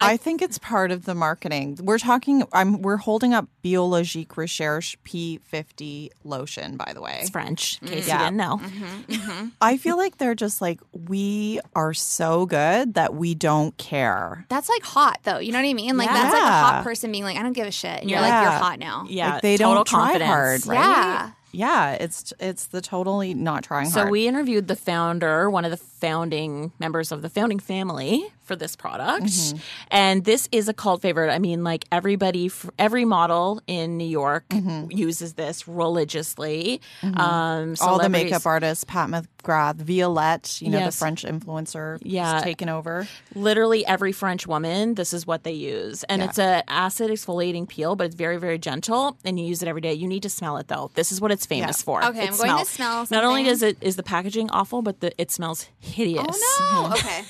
[0.00, 1.78] I think it's part of the marketing.
[1.82, 2.44] We're talking.
[2.52, 2.82] I'm.
[2.82, 6.76] We're holding up Biologique Recherche P50 lotion.
[6.76, 7.94] By the way, It's French, in mm-hmm.
[7.96, 8.18] case Yeah.
[8.18, 8.60] you didn't know.
[8.62, 9.12] Mm-hmm.
[9.12, 9.48] Mm-hmm.
[9.60, 14.46] I feel like they're just like we are so good that we don't care.
[14.48, 15.38] That's like hot, though.
[15.38, 15.96] You know what I mean?
[15.96, 18.20] Like that's like a hot person being like, "I don't give a shit," and you're
[18.20, 20.28] like, "You're hot now." Yeah, like they total don't try confidence.
[20.28, 20.76] hard, right?
[20.78, 21.30] Yeah.
[21.50, 24.10] Yeah, it's it's the totally not trying So hard.
[24.12, 28.76] we interviewed the founder, one of the founding members of the founding family for this
[28.76, 29.58] product, Mm-hmm.
[29.90, 31.30] and this is a cult favorite.
[31.30, 34.44] I mean, like everybody, every model in New York
[34.88, 36.80] uses this religiously.
[37.02, 37.84] Um, Mm-hmm.
[37.88, 42.34] all the makeup artists, Pat McGrath, Violette, you know, the French influencer, Yeah.
[42.34, 43.06] has taken over.
[43.34, 46.04] literally every French woman, this is what they use.
[46.04, 46.28] And Yeah.
[46.28, 49.80] it's an acid exfoliating peel, but it's very, very gentle and you use it every
[49.80, 49.92] day.
[49.94, 50.90] You need to smell it though.
[50.94, 51.84] This is what it's famous Yeah.
[51.84, 52.04] for.
[52.04, 54.80] Okay, It I'm going to smells- smell Not only does it is the packaging awful,
[54.82, 56.24] but the, it smells hideous.
[56.60, 56.96] Oh no.
[56.98, 57.24] Okay.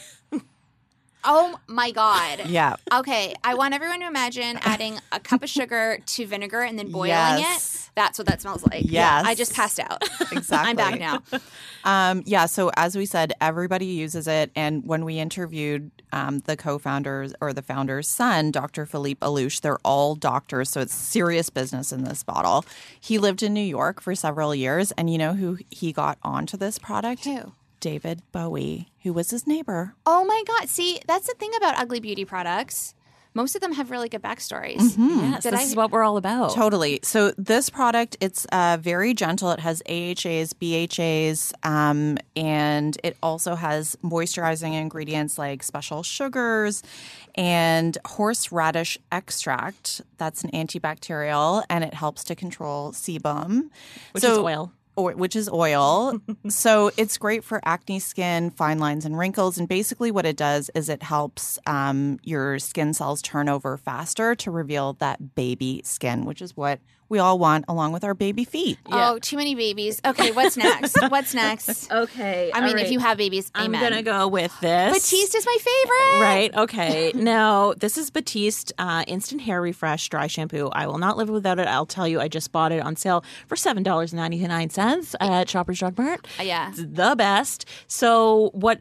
[1.25, 2.47] Oh my god.
[2.49, 2.77] Yeah.
[2.95, 6.93] Okay, I want everyone to imagine adding a cup of sugar to vinegar and then
[6.93, 7.89] boiling Yes.
[7.89, 7.91] it.
[7.97, 8.85] That's what that smells like.
[8.85, 9.27] Yeah, Yes.
[9.27, 10.05] I just passed out.
[10.33, 10.71] Exactly.
[10.71, 11.23] I'm back now.
[11.85, 12.47] Um, yeah.
[12.47, 14.53] So as we said, everybody uses it.
[14.55, 18.87] And when we interviewed um, the co-founders or the founder's son, Dr.
[18.87, 22.65] Philippe Allouche, they're all doctors, so it's serious business in this bottle.
[23.01, 26.57] He lived in New York for several years, and you know who he got onto
[26.57, 27.25] this product?
[27.25, 27.53] Who?
[27.81, 29.95] David Bowie, who was his neighbor.
[30.07, 30.69] Oh my god.
[30.69, 32.95] See, that's the thing about ugly beauty products.
[33.35, 34.97] Most of them have really good backstories.
[34.99, 36.55] Yes, Did this I- is what we're all about.
[36.55, 36.99] Totally.
[37.05, 39.53] So this product, it's uh, very gentle.
[39.53, 46.83] It has AHAs, BHAs, um, and it also has moisturizing ingredients like special sugars
[47.37, 50.01] and horseradish extract.
[50.17, 53.69] That's an antibacterial, and it helps to control sebum,
[54.13, 54.73] Which So- is oil.
[54.99, 56.21] Which is oil.
[56.49, 59.59] so it's great for acne skin, fine lines, and wrinkles.
[59.59, 64.35] And basically, what it does is it helps um, your skin cells turn over faster
[64.37, 68.45] to reveal that baby skin, which is what we all want, along with our baby
[68.45, 68.79] feet.
[68.87, 70.01] Oh, too many babies.
[70.05, 70.97] Okay, what's next?
[71.09, 71.91] what's next?
[71.91, 72.51] Okay.
[72.55, 74.95] I mean, if you have babies, I'm gonna go with this.
[74.95, 76.23] Batiste is my favorite.
[76.23, 76.55] Right.
[76.55, 77.13] Okay.
[77.15, 80.69] now, this is Batiste uh, Instant Hair Refresh Dry Shampoo.
[80.73, 81.67] I will not live without it.
[81.67, 86.27] I'll tell you, I just bought it on sale for $7.99 at Shoppers Drug Mart.
[86.39, 86.71] Uh, yeah.
[86.71, 87.65] It's the best.
[87.87, 88.81] So, what.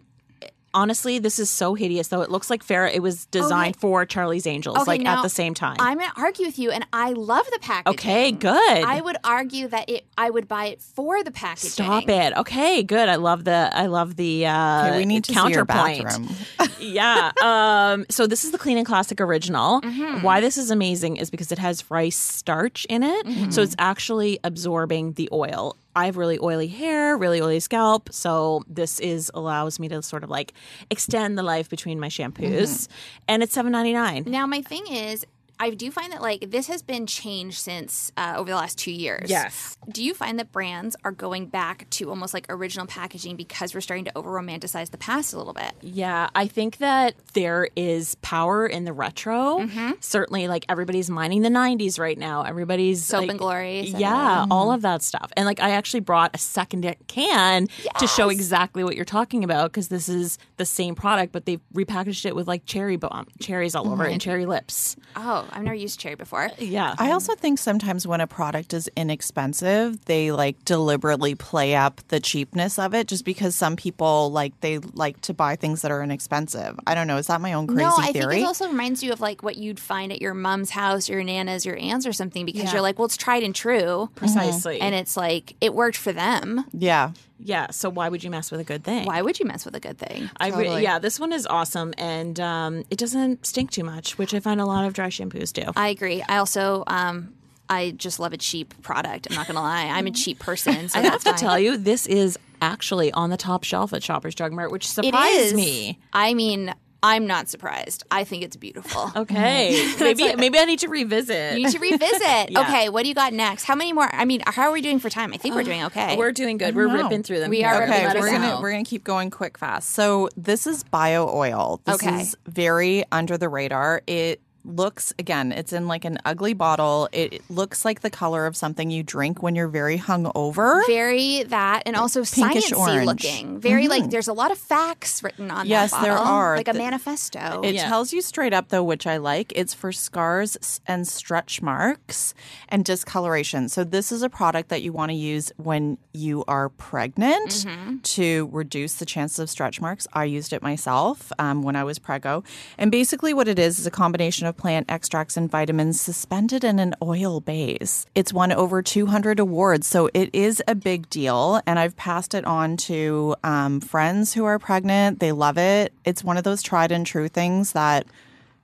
[0.77, 2.09] Honestly, this is so hideous.
[2.09, 3.79] Though it looks like Farrah, it was designed Okay.
[3.81, 5.77] for Charlie's Angels, Okay, like now, at the same time.
[5.79, 7.93] I'm going to argue with you, and I love the packaging.
[7.99, 8.83] okay, good.
[8.83, 10.05] I would argue that it.
[10.17, 11.69] I would buy it for the packaging.
[11.71, 12.33] Stop it.
[12.37, 13.09] Okay, good.
[13.09, 16.31] I love the I love the uh Okay, we need to see your counterpoint.
[16.79, 17.31] yeah.
[17.41, 19.81] Um so this is the Clean and Classic original.
[19.81, 20.21] Mm-hmm.
[20.21, 23.25] Why this is amazing is because it has rice starch in it.
[23.25, 23.49] Mm-hmm.
[23.51, 25.75] So it's actually absorbing the oil.
[25.97, 30.23] I have really oily hair, really oily scalp, so this is allows me to sort
[30.23, 30.53] of like
[30.91, 32.61] extend the life between my shampoos.
[32.61, 32.93] Mm-hmm.
[33.27, 34.23] And it's seven ninety nine.
[34.27, 35.25] Now, my thing is,
[35.59, 38.91] I do find that like this has been changed since uh, over the last two
[38.91, 39.29] years.
[39.29, 39.77] Yes.
[39.89, 43.81] Do you find that brands are going back to almost like original packaging because we're
[43.81, 45.73] starting to over romanticize the past a little bit?
[45.81, 49.59] Yeah, I think that there is power in the retro.
[49.59, 49.91] Mm-hmm.
[49.99, 52.43] Certainly, like everybody's mining the '90s right now.
[52.43, 53.81] Everybody's Soap like, and Glory.
[53.81, 55.31] Yeah, all of that stuff.
[55.35, 57.67] And like, I actually brought a second can
[57.99, 61.61] to show exactly what you're talking about because this is the same product, but they've
[61.73, 64.95] repackaged it with like cherry bomb, cherries all over it, and cherry lips.
[65.15, 66.45] Oh, I've never used cherry before.
[66.45, 71.75] Uh, yeah, I also think sometimes when a product is inexpensive, they like deliberately play
[71.75, 75.81] up the cheapness of it just because some people like they like to buy things
[75.81, 76.79] that are inexpensive.
[76.85, 77.17] I don't know.
[77.17, 78.35] Is that my own crazy no, I theory?
[78.35, 81.23] think it also reminds you of like what you'd find at your mom's house, your
[81.23, 84.79] nana's, your aunt's, or something because you're like, well, it's tried and true, precisely.
[84.81, 86.65] and it's like it worked for them.
[86.73, 87.11] yeah.
[87.39, 87.67] Yeah.
[87.71, 89.05] So why would you mess with a good thing?
[89.05, 90.29] Why would you mess with a good thing?
[90.39, 94.33] I re- yeah, this one is awesome, and um, it doesn't stink too much, which
[94.33, 95.71] I find a lot of dry shampoos do.
[95.75, 96.23] I agree.
[96.27, 97.33] I also, um,
[97.69, 99.27] I just love a cheap product.
[99.29, 99.85] I'm not gonna lie.
[99.85, 101.37] I'm a cheap person, so I have to why.
[101.37, 105.55] tell you, this is actually on the top shelf at Shoppers Drug Mart, which surprised
[105.55, 105.99] me.
[106.13, 106.73] I mean,
[107.03, 108.03] I'm not surprised.
[108.09, 109.11] I think it's beautiful.
[109.15, 111.57] Okay, maybe maybe I need to revisit.
[111.57, 112.49] You need to revisit.
[112.49, 112.61] Yeah.
[112.61, 113.63] Okay, what do you got next?
[113.63, 114.09] How many more?
[114.13, 115.33] I mean, how are we doing for time?
[115.33, 116.15] I think we're doing okay.
[116.17, 116.75] We're doing good.
[116.75, 117.03] We're know.
[117.03, 117.49] ripping through them.
[117.49, 117.67] We here.
[117.69, 118.61] are Okay, Let we're gonna know.
[118.61, 119.91] we're gonna keep going quick fast.
[119.91, 121.81] So this is bio oil.
[121.85, 122.21] This Okay.
[122.21, 124.01] is very under the radar.
[124.07, 127.07] It looks again, it's in like an ugly bottle.
[127.11, 130.85] It looks like the color of something you drink when you're very hungover.
[130.87, 133.05] very that, and also Pinkish sciencey orange.
[133.05, 133.59] looking.
[133.59, 136.57] Very like there's a lot of facts written on Yes, that there are.
[136.57, 137.61] like a The- manifesto.
[137.63, 137.87] It Yeah.
[137.87, 139.53] tells you straight up though, which I like.
[139.55, 142.33] It's for scars and stretch marks
[142.69, 143.69] and discoloration.
[143.69, 147.97] So this is a product that you want to use when you are pregnant Mm-hmm.
[148.03, 150.07] to reduce the chances of stretch marks.
[150.13, 152.43] I used it myself um, when I was preggo,
[152.77, 156.79] and basically what it is is a combination of plant extracts and vitamins suspended in
[156.79, 158.05] an oil base.
[158.15, 161.61] It's won over 200 awards, so it is a big deal.
[161.65, 165.19] And I've passed it on to um, friends who are pregnant.
[165.19, 165.93] They love it.
[166.05, 168.07] It's one of those tried and true things that,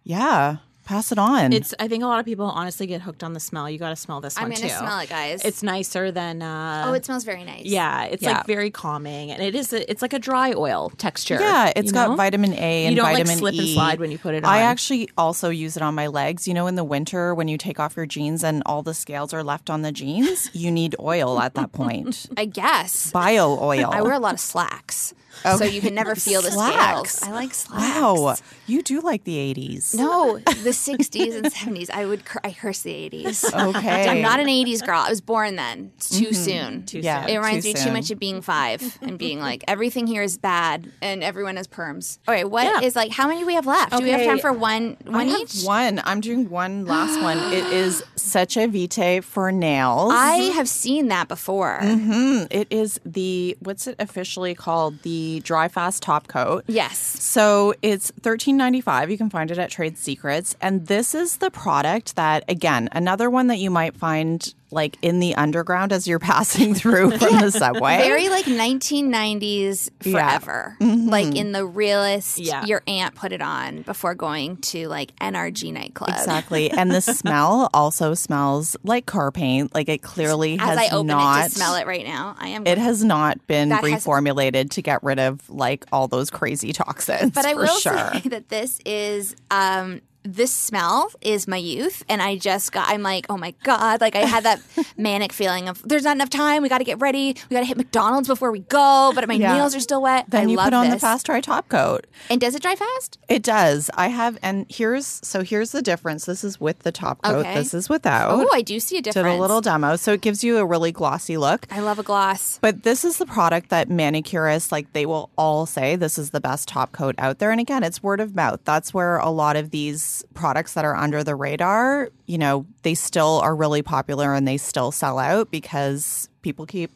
[0.03, 1.54] yeah, pass it on.
[1.54, 1.74] It's.
[1.80, 3.69] I think a lot of people honestly get hooked on the smell.
[3.69, 4.76] You got to smell this I'm one gonna too.
[4.76, 5.43] smell it, guys.
[5.46, 6.41] It's nicer than.
[6.41, 7.65] Uh, oh, it smells very nice.
[7.65, 8.38] yeah, it's Yeah.
[8.38, 9.74] like very calming, and it is.
[9.74, 11.38] A, it's like a dry oil texture.
[11.39, 12.15] yeah, it's you got know?
[12.15, 13.60] vitamin A and You don't, like, vitamin slip E.
[13.60, 16.48] and slide when you put it I actually also use it on my legs.
[16.48, 19.34] You know, in the winter when you take off your jeans and all the scales
[19.34, 22.28] are left on the jeans, you need oil at that point.
[22.38, 23.12] I guess.
[23.12, 23.89] Bio oil.
[23.91, 25.13] I wear a lot of slacks,
[25.58, 27.13] so you can never feel the Slacks.
[27.17, 27.30] scales.
[27.30, 27.82] I like slacks.
[27.96, 28.36] Wow,
[28.67, 29.96] you do like the 80s.
[29.96, 31.89] No, the 60s and 70s.
[31.89, 32.26] I would.
[32.26, 33.43] Cur- I curse the 80s.
[33.74, 34.10] Okay.
[34.10, 35.00] I'm not an 80s girl.
[35.00, 35.91] I was born then.
[35.98, 36.86] It's too soon.
[36.86, 37.22] Too Yeah.
[37.26, 37.30] soon.
[37.30, 40.38] It reminds too me too much of being five and being like everything here is
[40.38, 42.19] bad and everyone has perms.
[42.28, 43.02] All right, what is Yeah.
[43.02, 43.12] like?
[43.12, 43.96] How many do we have left?
[43.98, 44.98] Do we have time for one?
[45.08, 45.63] I One have each?
[45.63, 46.02] one.
[46.06, 47.38] I'm doing one last one.
[47.54, 50.12] It is Seche Vite for nails.
[50.13, 51.80] I have seen that before.
[51.82, 55.02] Mm, It is the what's it officially called?
[55.04, 56.63] The Dry Fast Top Coat.
[56.67, 56.97] Yes.
[56.97, 59.09] So it's thirteen ninety five.
[59.09, 63.29] You can find it at Trade Secrets, and this is the product that again another
[63.29, 67.51] one that you might find like in the underground as you're passing through from the
[67.51, 67.97] subway.
[67.97, 70.12] Very like 1990s Yeah.
[70.13, 70.75] forever.
[70.79, 72.65] Like in the realest, Yeah.
[72.65, 76.09] your aunt put it on before going to like NRG nightclub.
[76.09, 79.73] Exactly, and the smell also smells like car paint.
[79.73, 81.45] Like it clearly As has I open not.
[81.45, 82.65] it to smell it right now, I am.
[82.67, 86.73] It has not been That has- reformulated to get rid of like all those crazy
[86.73, 87.31] toxins.
[87.31, 87.93] but I for will sure.
[88.13, 92.88] say that this is um, this smell is my youth, and I just got.
[92.89, 94.01] I'm like, oh my god!
[94.01, 94.62] Like I had that
[94.97, 96.63] manic feeling of there's not enough time.
[96.63, 97.36] We got to get ready.
[97.49, 99.12] We got to hit McDonald's before we go.
[99.13, 99.53] But my Yeah.
[99.55, 100.25] nails are still wet.
[100.29, 102.07] Then I you put on the fast dry top coat.
[102.29, 103.17] And does it dry fast?
[103.27, 103.89] It does.
[103.95, 106.25] I have, and here's so here's the difference.
[106.25, 107.39] This is with the top coat.
[107.45, 107.55] Okay.
[107.55, 108.31] This is without.
[108.31, 109.25] Oh, I do see a difference.
[109.27, 111.67] Did a little demo, so it gives you a really glossy look.
[111.71, 112.59] I love a gloss.
[112.62, 116.39] But this is the product that manicurists like they will all say this is the
[116.41, 117.51] best top coat out there.
[117.51, 118.62] And again, it's word of mouth.
[118.63, 120.01] That's where a lot of these
[120.34, 124.58] products that are under the radar, you know, they still are really popular and they
[124.58, 126.91] still sell out because people keep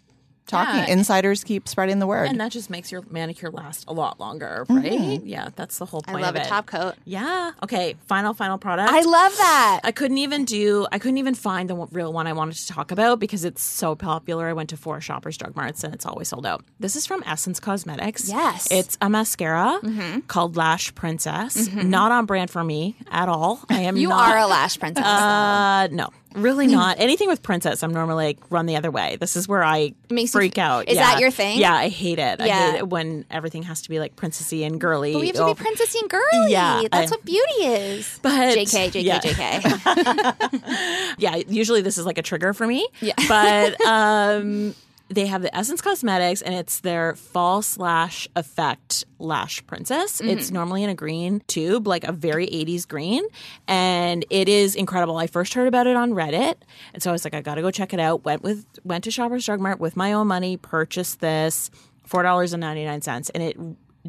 [0.48, 0.80] talking.
[0.80, 0.88] Yeah.
[0.88, 2.30] Insiders keep spreading the word.
[2.30, 4.92] And that just makes your manicure last a lot longer, right?
[4.92, 5.28] Mm-hmm.
[5.28, 6.18] Yeah, that's the whole point.
[6.18, 6.96] I love of a top coat.
[7.06, 7.52] Yeah.
[7.64, 7.96] Okay.
[8.08, 8.92] Final, final product.
[8.92, 9.82] I love that.
[9.84, 10.88] I couldn't even do.
[10.92, 13.96] I couldn't even find the real one I wanted to talk about because it's so
[13.96, 14.48] popular.
[14.48, 16.64] I went to four Shoppers Drug Marts and it's always sold out.
[16.80, 18.30] This is from Essence Cosmetics.
[18.30, 18.68] Yes.
[18.72, 20.22] it's a mascara mm-hmm.
[20.22, 21.68] called Lash Princess.
[21.68, 21.90] Mm-hmm.
[21.90, 23.60] Not on brand for me at all.
[23.70, 23.98] I am.
[23.98, 25.06] you not, are a lash princess.
[25.06, 26.10] Uh, no,
[26.42, 27.00] really not.
[27.00, 29.18] Anything with princess, I'm normally like run the other way.
[29.20, 30.88] This is where I Makes you freak f- out.
[30.90, 31.12] Is Yeah.
[31.12, 31.60] that your thing?
[31.60, 32.42] Yeah, I hate it.
[32.42, 32.72] I Yeah.
[32.72, 35.14] hate it when everything has to be like princessy and girly.
[35.14, 35.54] but we have to Oh.
[35.54, 36.52] be princessy and girly.
[36.52, 38.20] Yeah, That's I- what beauty is.
[38.22, 39.20] But- JK, JK, yeah.
[39.20, 41.16] JK.
[41.18, 42.88] yeah, usually this is like a trigger for me.
[43.02, 43.14] Yeah.
[43.28, 44.76] But um
[45.10, 50.20] they have the Essence Cosmetics and it's their false lash effect lash princess.
[50.20, 50.30] Mm-hmm.
[50.30, 53.24] It's normally in a green tube, like a very 80s green.
[53.68, 55.18] And it is incredible.
[55.18, 56.56] I first heard about it on Reddit.
[56.94, 58.26] And so I was like, I gotta go check it out.
[58.26, 61.72] Went with went to Shoppers Drug Mart with my own money, purchased this,
[62.06, 63.30] four dollars and ninety nine cents.
[63.30, 63.58] And it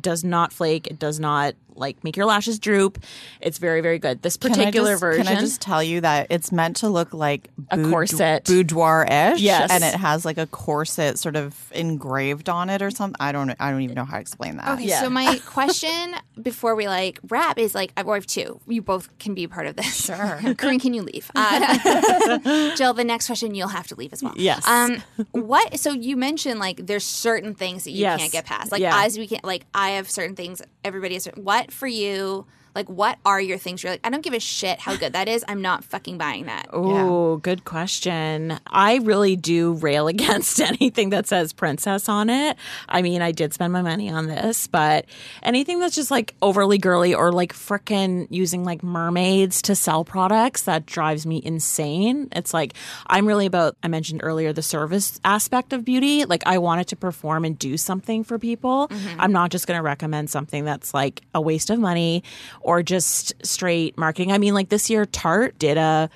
[0.00, 0.87] does not flake.
[0.87, 2.99] It does not like make your lashes droop.
[3.41, 4.23] It's very, very good.
[4.23, 5.25] This Can particular just- version.
[5.25, 8.45] Can I just tell you that it's meant to look like A corset.
[8.45, 9.71] boudoir-ish, Yes.
[9.71, 13.17] and it has like a corset sort of engraved on it or something.
[13.21, 14.69] I don't, I don't even know how to explain that.
[14.75, 15.01] Okay, Yeah.
[15.03, 18.61] so my question before we like wrap is like, or I have two.
[18.67, 20.07] You both can be a part of this.
[20.07, 20.41] Sure.
[20.59, 21.31] Corinne, can you leave?
[21.38, 24.35] Uh, Jill, the next question you'll have to leave as well.
[24.37, 24.67] Yes.
[24.67, 25.79] Um, what?
[25.81, 28.21] So you mentioned like there's certain things that you Yes.
[28.21, 28.71] can't get past.
[28.73, 29.05] Like Yeah.
[29.05, 30.62] as we can, like I have certain things.
[30.85, 31.25] Everybody has.
[31.25, 32.46] certain- What for you?
[32.79, 33.83] Like what are your things?
[33.83, 35.45] You're like, I don't give a shit how good that is.
[35.49, 36.69] I'm not fucking buying that.
[36.73, 38.57] Oh, good question.
[38.69, 42.57] I really do rail against anything that says princess on it.
[42.88, 45.07] I mean, I did spend my money on this, but
[45.43, 50.62] anything that's just like overly girly or like frickin' using like mermaids to sell products,
[50.62, 52.29] that drives me insane.
[52.31, 52.75] It's like,
[53.09, 56.27] I'm really about, I mentioned earlier, the service aspect of beauty.
[56.27, 58.87] Like, I wanted to perform and do something for people.
[58.87, 59.21] Mm-hmm.
[59.21, 62.23] I'm not just going to recommend something that's like a waste of money
[62.68, 64.31] or just straight marketing.
[64.31, 66.11] I mean, like this year, Tarte did a,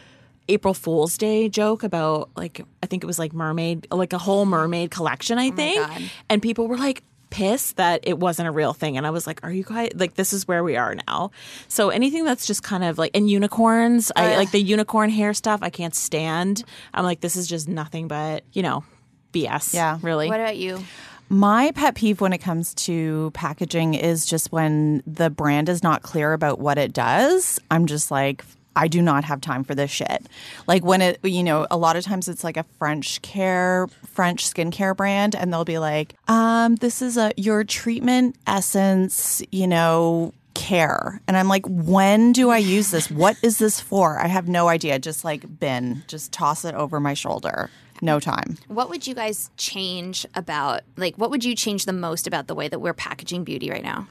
[0.48, 4.44] April Fool's Day joke about like I think it was like mermaid like a whole
[4.44, 6.02] mermaid collection I oh think God.
[6.28, 9.38] and people were like pissed that it wasn't a real thing and I was like
[9.44, 11.30] are you guys like this is where we are now
[11.68, 15.60] so anything that's just kind of like and unicorns I like the unicorn hair stuff
[15.62, 18.84] I can't stand I'm like this is just nothing but you know
[19.32, 19.98] BS Yeah.
[20.02, 20.84] really What about you?
[21.32, 26.02] My pet peeve when it comes to packaging is just when the brand is not
[26.02, 27.58] clear about what it does.
[27.70, 28.44] I'm just like,
[28.76, 30.26] I do not have time for this shit.
[30.66, 34.44] Like when it, you know, a lot of times it's like a French care, French
[34.44, 40.34] skincare brand, and they'll be like, um, this is a your treatment essence, you know,
[40.52, 41.22] care.
[41.26, 43.10] And I'm like, when do I use this?
[43.10, 44.18] What is this for?
[44.18, 44.98] I have no idea.
[44.98, 47.70] Just like bin, just toss it over my shoulder.
[48.02, 48.58] No time.
[48.66, 52.54] What would you guys change about like what would you change the most about the
[52.54, 54.08] way that we're packaging beauty right now?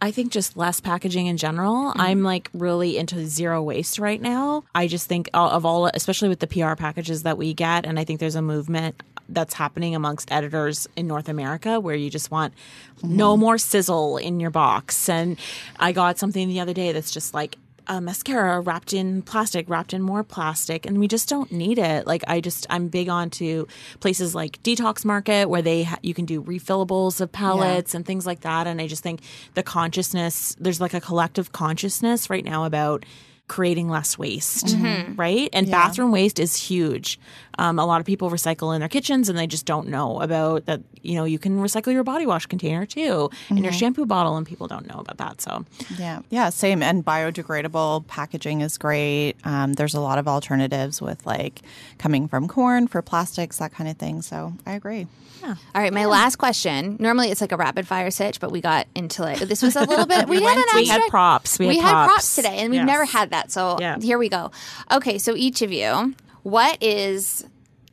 [0.00, 1.90] I think just less packaging in general.
[1.90, 2.00] Mm-hmm.
[2.00, 4.64] I'm like really into zero waste right now.
[4.74, 8.04] I just think of all, especially with the PR packages that we get, and I
[8.04, 12.52] think there's a movement that's happening amongst editors in North America where you just want
[12.98, 13.16] mm-hmm.
[13.16, 15.08] no more sizzle in your box.
[15.08, 15.38] And
[15.78, 19.92] I got something the other day that's just like a mascara wrapped in plastic, wrapped
[19.92, 22.06] in more plastic, and we just don't need it.
[22.06, 23.66] Like I just, I'm big on to
[24.00, 28.26] places like Detox Market where they ha- you can do refillables of palettes and things
[28.26, 28.66] like that.
[28.66, 29.20] And I just think
[29.54, 33.04] the consciousness, there's like a collective consciousness right now about
[33.52, 34.74] creating less waste,
[35.16, 35.50] right?
[35.52, 37.18] And bathroom waste is huge.
[37.58, 40.64] Um, a lot of people recycle in their kitchens and they just don't know about
[40.64, 40.80] that.
[41.02, 44.46] You know, you can recycle your body wash container too, and your shampoo bottle, and
[44.46, 45.40] people don't know about that.
[45.42, 45.64] So
[45.98, 46.82] Yeah, yeah, same.
[46.82, 49.34] And biodegradable packaging is great.
[49.44, 51.60] Um, there's a lot of alternatives with like
[51.98, 54.22] coming from corn for plastics, that kind of thing.
[54.22, 55.06] So I agree.
[55.42, 55.56] Yeah.
[55.74, 56.96] All right, my last question.
[57.00, 59.40] Normally it's like a rapid fire sitch, but we got into it.
[59.48, 60.28] This was a little bit.
[60.32, 61.58] We, had an we had props.
[61.58, 62.06] We, We, had, had props.
[62.12, 62.86] props today, and we've Yes.
[62.86, 63.41] never had that.
[63.50, 63.98] So Yeah.
[64.00, 64.50] here we go.
[64.90, 67.44] Okay, so each of you, what is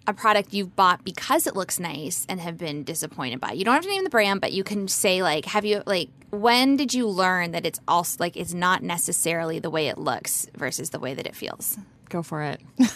[0.08, 3.52] a product you've bought because it looks nice and have been disappointed by?
[3.54, 6.10] You don't have to name the brand, but you can say like, have you like
[6.32, 10.48] when did you learn that it's also like it's not necessarily the way it looks
[10.56, 11.78] versus the way that it feels?
[12.10, 12.62] Go for it.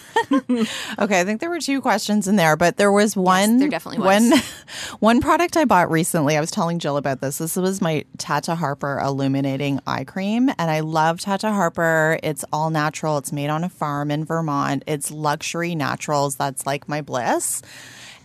[0.99, 3.57] Okay, I think there were two questions in there, but there was one.
[3.57, 4.31] there definitely was.
[4.31, 4.41] One,
[4.99, 6.37] one product I bought recently.
[6.37, 7.37] I was telling Jill about this.
[7.37, 12.19] This was my Tata Harper illuminating eye cream, and I love Tata Harper.
[12.23, 13.17] It's all natural.
[13.17, 14.83] It's made on a farm in Vermont.
[14.87, 16.35] It's luxury naturals.
[16.35, 17.61] That's like my bliss.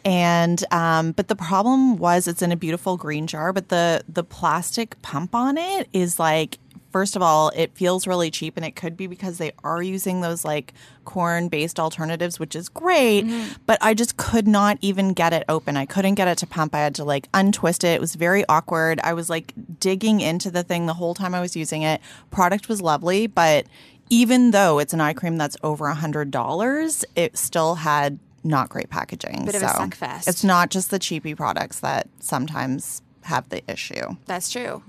[0.05, 4.25] And um, but the problem was it's in a beautiful green jar, but the the
[4.25, 6.59] plastic pump on it is like
[6.91, 10.21] first of all, it feels really cheap, and it could be because they are using
[10.21, 10.73] those like
[11.05, 13.23] corn based alternatives, which is great.
[13.23, 13.55] Mm-hmm.
[13.67, 15.77] But I just could not even get it open.
[15.77, 16.75] I couldn't get it to pump.
[16.75, 17.89] I had to like untwist it.
[17.89, 19.01] It was very awkward.
[19.03, 22.01] I was like digging into the thing the whole time I was using it.
[22.31, 23.67] Product was lovely, but
[24.11, 28.69] even though it's an eye cream that's over a hundred dollars, it still had not
[28.69, 29.45] great packaging.
[29.45, 30.29] Bit of a suckfest.
[30.29, 34.17] It's not just the cheapy products that sometimes have the issue.
[34.27, 34.83] That's true.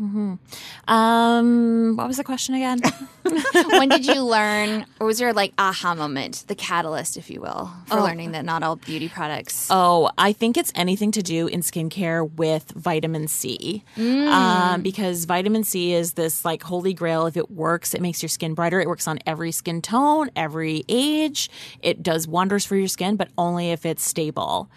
[0.87, 2.81] Um, what was the question again?
[3.23, 7.69] when did you learn, or was there like aha moment, the catalyst, if you will,
[7.85, 9.67] for learning that not all beauty products?
[9.69, 13.83] Oh, I think it's anything to do in skincare with vitamin C.
[13.97, 17.25] Um, because vitamin C is this like holy grail.
[17.27, 18.79] If it works, it makes your skin brighter.
[18.79, 21.49] It works on every skin tone, every age.
[21.81, 24.69] It does wonders for your skin, but only if it's stable.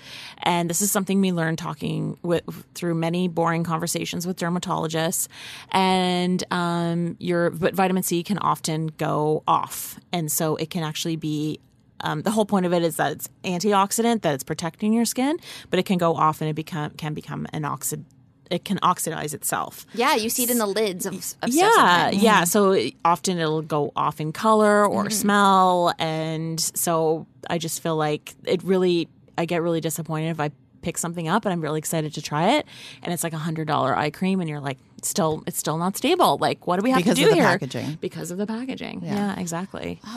[0.42, 2.42] And this is something we learned talking with
[2.74, 5.28] through many boring conversations with dermatologists.
[5.70, 11.16] And um, your but vitamin C can often go off, and so it can actually
[11.16, 11.60] be
[12.00, 15.36] um, the whole point of it is that it's antioxidant, that it's protecting your skin,
[15.70, 18.04] but it can go off and it become can become an oxid.
[18.50, 19.86] It can oxidize itself.
[19.94, 22.44] yeah, you see it in the lids of, of Yeah, yeah.
[22.44, 27.96] So it- often it'll go off in color or smell, and so I just feel
[27.96, 29.08] like it really.
[29.38, 30.50] I get really disappointed if I
[30.82, 32.66] pick something up and I'm really excited to try it,
[33.02, 35.96] and it's like a hundred dollar eye cream, and you're like, still, it's still not
[35.96, 36.38] stable.
[36.38, 37.44] Like, what do we have Because to of do the here?
[37.44, 37.98] packaging.
[38.00, 39.02] Because of the packaging.
[39.04, 40.00] Yeah, exactly.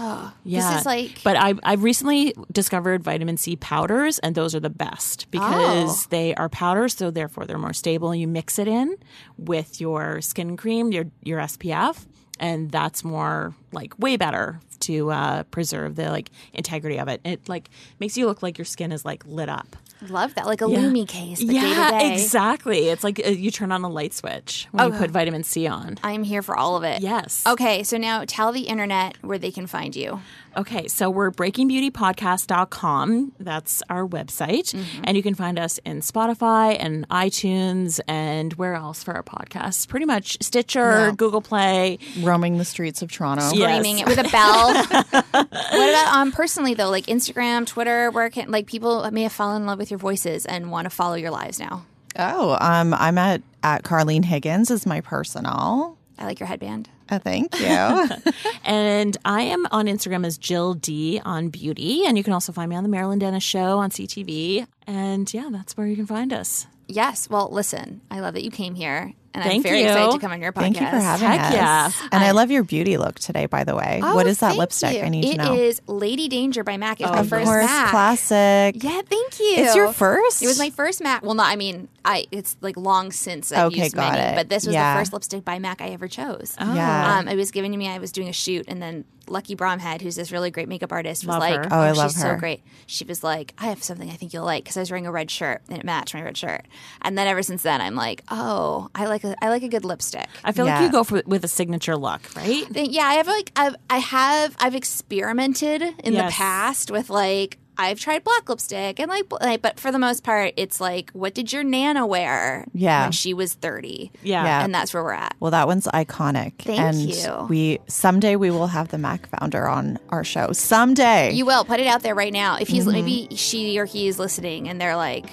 [0.43, 0.80] This Yeah.
[0.80, 5.30] is like But I I've recently discovered vitamin C powders, and those are the best
[5.32, 6.07] because Oh.
[6.09, 8.11] they are powders, so therefore they're more stable.
[8.11, 8.95] And you mix it in
[9.38, 12.05] with your skin cream, your your SPF,
[12.39, 17.22] and that's more like way better to uh, preserve the like integrity of it.
[17.26, 19.76] It like makes you look like your skin is like lit up.
[20.09, 20.79] Love that, like a Yeah.
[20.79, 22.13] Lumi case, but day yeah, to day.
[22.13, 22.87] exactly.
[22.89, 25.97] It's like uh, you turn on a light switch when you put vitamin C on.
[26.03, 27.01] I'm here for all of it.
[27.01, 27.43] Yes.
[27.45, 30.19] Okay, so now tell the internet where they can find you.
[30.57, 33.33] Okay, so we're breakingbeautypodcast.com.
[33.39, 34.73] That's our website.
[34.73, 35.01] Mm-hmm.
[35.03, 39.89] And you can find us in Spotify and iTunes and where else for our podcast?
[39.89, 41.99] Pretty much Stitcher, Google Play.
[42.21, 43.51] Roaming the streets of Toronto.
[43.53, 43.77] Yeah.
[43.79, 44.73] Screaming it with a bell.
[45.31, 49.63] what about um personally though, like Instagram, Twitter, where can like people may have fallen
[49.63, 51.85] in love with your voices and want to follow your lives now?
[52.17, 55.97] Oh, um, I'm at at Carlene Higgins is my personal.
[56.17, 56.89] I like your headband.
[57.09, 58.09] Uh, thank you.
[58.67, 62.03] And I am on Instagram as Jill Dunn beauty.
[62.05, 64.65] And you can also find me on the Marilyn Denis show on CTV.
[64.87, 66.65] And yeah, that's where you can find us.
[66.87, 67.29] Yes.
[67.29, 69.86] Well, listen, I love that you came here, and I'm Thank very you.
[69.88, 70.61] excited to come on your podcast.
[70.61, 71.53] Thank you for having Heck us.
[71.53, 71.91] yeah.
[72.11, 73.99] And I, love your beauty look today, by the way.
[74.03, 74.95] Oh, what is that lipstick?
[74.97, 75.01] you.
[75.03, 75.53] I need It to know.
[75.55, 77.01] is Lady Danger by MAC.
[77.01, 77.89] It's my of first course, MAC.
[77.91, 78.83] classic.
[78.83, 79.55] Yeah, thank you.
[79.57, 80.41] It's your first?
[80.41, 81.23] It was my first MAC.
[81.23, 81.47] Well, not.
[81.51, 82.25] I mean, I.
[82.31, 84.36] It's like long since I've Okay, used got many, it.
[84.36, 84.93] but this was Yeah.
[84.93, 86.55] the first lipstick by MAC I ever chose.
[86.59, 87.17] Yeah.
[87.17, 87.88] Um, it was given to me.
[87.88, 91.23] I was doing a shoot, and then Lucky Bromhead, who's this really great makeup artist,
[91.26, 91.67] was Love like, her.
[91.71, 92.36] Oh, I oh, love she's her.
[92.36, 94.91] so great." She was like, "I have something I think you'll like," because I was
[94.91, 96.65] wearing a red shirt and it matched my red shirt.
[97.01, 99.86] And then ever since then, I'm like, "Oh, I like a I like a good
[99.86, 100.80] lipstick." I feel Yeah.
[100.80, 102.65] like you go for, with a signature look, right?
[102.76, 107.99] Yeah, I have like I've I have I've experimented in the past with like I've
[107.99, 111.51] tried black lipstick and like, like but for the most part it's like what did
[111.53, 113.03] your nana wear Yeah.
[113.03, 114.43] when she was 30 Yeah.
[114.43, 114.63] Yeah.
[114.63, 116.53] and that's where we're at Well, that one's iconic.
[116.59, 117.47] Thank and you.
[117.49, 120.51] We someday we will have the Mac founder on our show.
[120.53, 121.32] Someday.
[121.34, 122.76] you will put it out there right now if Mm-hmm.
[122.76, 125.26] he's maybe she or he is listening and they're like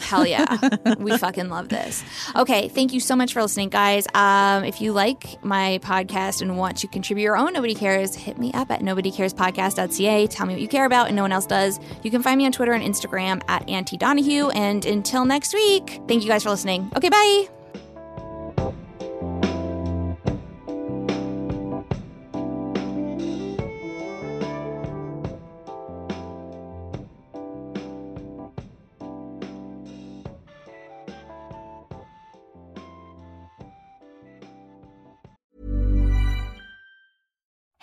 [0.00, 0.56] hell yeah
[0.98, 2.04] we fucking love this
[2.36, 6.56] okay thank you so much for listening guys um, if you like my podcast and
[6.56, 10.60] want to contribute your own nobody cares hit me up at nobodycarespodcast.ca tell me what
[10.62, 12.82] you care about and no one else does you can find me on twitter and
[12.84, 14.48] instagram at auntie donahue.
[14.50, 16.90] And until next week thank you guys for listening.
[16.96, 17.63] Okay bye